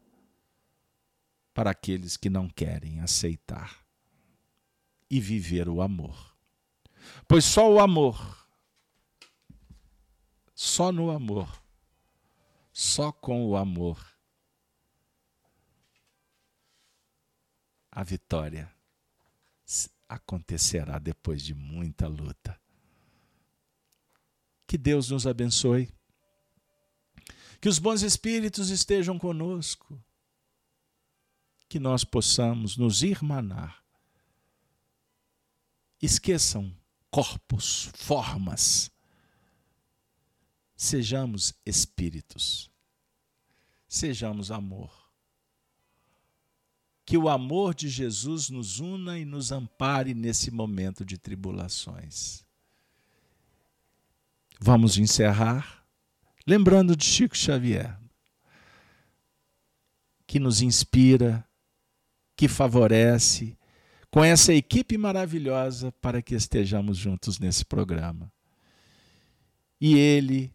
[1.56, 3.84] para aqueles que não querem aceitar
[5.10, 6.38] e viver o amor.
[7.28, 8.48] Pois só o amor,
[10.54, 11.64] só no amor,
[12.72, 14.00] só com o amor,
[17.92, 18.72] a vitória
[20.08, 22.62] acontecerá depois de muita luta.
[24.68, 25.95] Que Deus nos abençoe.
[27.60, 30.02] Que os bons espíritos estejam conosco.
[31.68, 33.84] Que nós possamos nos irmanar.
[36.02, 36.76] Esqueçam
[37.10, 38.92] corpos, formas.
[40.76, 42.70] Sejamos espíritos.
[43.88, 45.06] Sejamos amor
[47.06, 52.44] que o amor de Jesus nos una e nos ampare nesse momento de tribulações.
[54.60, 55.85] Vamos encerrar
[56.46, 57.98] lembrando de Chico Xavier,
[60.28, 61.48] que nos inspira,
[62.36, 63.58] que favorece,
[64.12, 68.32] com essa equipe maravilhosa para que estejamos juntos nesse programa.
[69.80, 70.54] E ele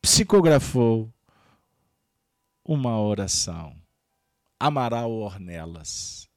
[0.00, 1.12] psicografou
[2.64, 3.76] uma oração
[4.58, 6.28] Amaral Ornelas,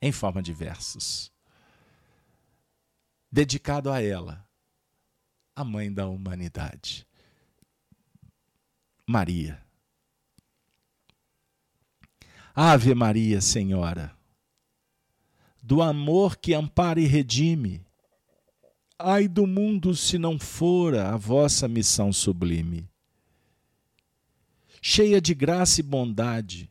[0.00, 1.32] em forma de versos,
[3.30, 4.48] dedicado a ela,
[5.56, 7.07] a mãe da humanidade,
[9.08, 9.58] Maria.
[12.54, 14.14] Ave Maria, Senhora,
[15.62, 17.86] do amor que ampara e redime,
[18.98, 22.86] ai do mundo se não fora a vossa missão sublime.
[24.82, 26.70] Cheia de graça e bondade,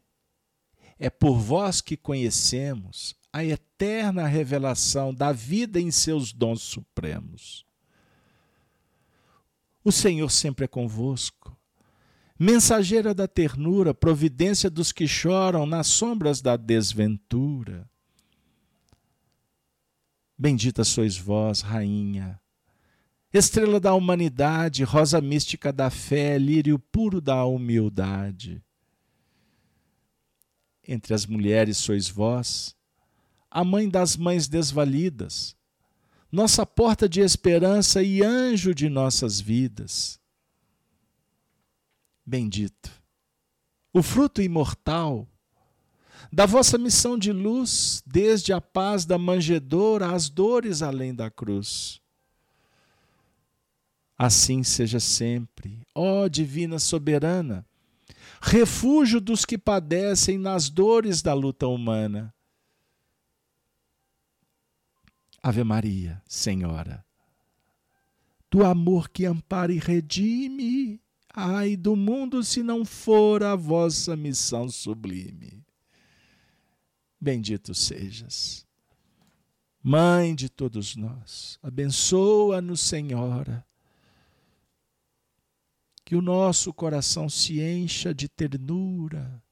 [0.99, 7.65] é por vós que conhecemos a eterna revelação da vida em seus dons supremos.
[9.83, 11.56] O Senhor sempre é convosco.
[12.39, 17.89] Mensageira da ternura, providência dos que choram nas sombras da desventura.
[20.37, 22.39] Bendita sois vós, rainha,
[23.33, 28.63] estrela da humanidade, rosa mística da fé, lírio puro da humildade.
[30.87, 32.75] Entre as mulheres sois vós,
[33.49, 35.55] a mãe das mães desvalidas,
[36.31, 40.19] nossa porta de esperança e anjo de nossas vidas.
[42.29, 42.91] Bendito,
[43.93, 45.25] o fruto imortal
[46.29, 52.01] da vossa missão de luz, desde a paz da manjedoura às dores além da cruz.
[54.17, 57.65] Assim seja sempre, ó Divina Soberana,
[58.41, 62.33] refúgio dos que padecem nas dores da luta humana.
[65.41, 67.05] Ave Maria, Senhora,
[68.51, 70.99] do amor que ampara e redime,
[71.37, 75.63] ai do mundo se não for a vossa missão sublime.
[77.21, 78.65] Bendito sejas.
[79.81, 83.67] Mãe de todos nós, abençoa-nos, Senhora
[86.07, 89.43] que o nosso coração se encha de ternura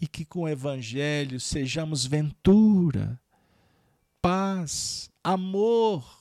[0.00, 3.20] e que com o Evangelho sejamos ventura,
[4.22, 6.19] paz, amor,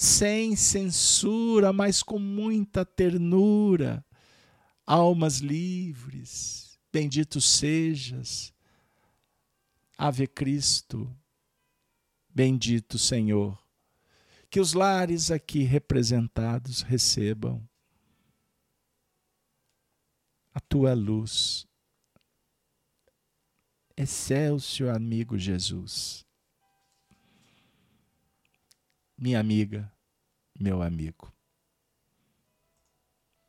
[0.00, 4.04] sem censura, mas com muita ternura,
[4.86, 8.52] almas livres, bendito sejas,
[9.98, 11.14] Ave Cristo,
[12.30, 13.58] bendito Senhor
[14.50, 17.66] que os lares aqui representados recebam
[20.52, 21.66] a tua luz.
[23.96, 26.26] Excelsior amigo Jesus.
[29.20, 29.92] Minha amiga,
[30.58, 31.32] meu amigo.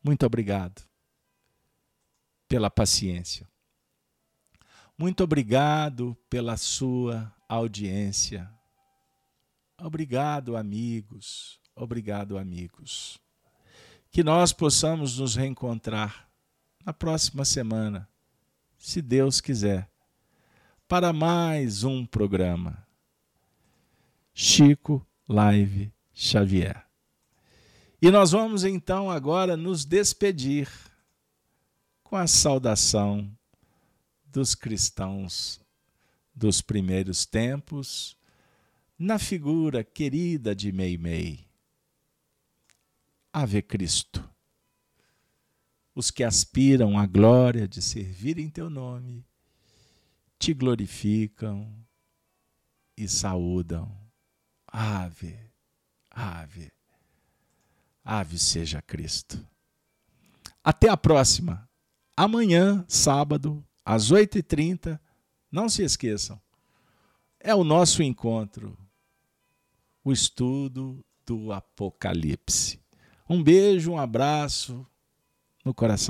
[0.03, 0.83] Muito obrigado
[2.47, 3.49] pela paciência.
[4.97, 8.51] Muito obrigado pela sua audiência
[9.83, 11.59] Obrigado, amigos.
[11.75, 13.19] Obrigado, amigos.
[14.11, 16.29] Que nós possamos nos reencontrar
[16.85, 18.07] na próxima semana,
[18.77, 19.89] se Deus quiser,
[20.87, 22.85] para mais um programa.
[24.35, 26.85] Chico Live Xavier.
[28.01, 30.69] E nós vamos então agora nos despedir
[32.03, 33.31] com a saudação
[34.25, 35.61] dos cristãos
[36.35, 38.17] dos primeiros tempos
[38.99, 41.47] na figura querida de Meimei.
[43.31, 44.29] Ave Cristo.
[45.95, 49.25] Os que aspiram à glória de servir em teu nome,
[50.37, 51.73] te glorificam
[52.97, 54.00] e saúdam.
[54.71, 55.37] Ave,
[56.09, 56.71] ave,
[58.03, 59.45] ave seja Cristo.
[60.63, 61.69] Até a próxima.
[62.15, 64.99] Amanhã, sábado, às 8h30.
[65.51, 66.41] Não se esqueçam,
[67.37, 68.77] é o nosso encontro
[70.03, 72.79] o estudo do Apocalipse.
[73.29, 74.85] Um beijo, um abraço
[75.63, 76.09] no coração.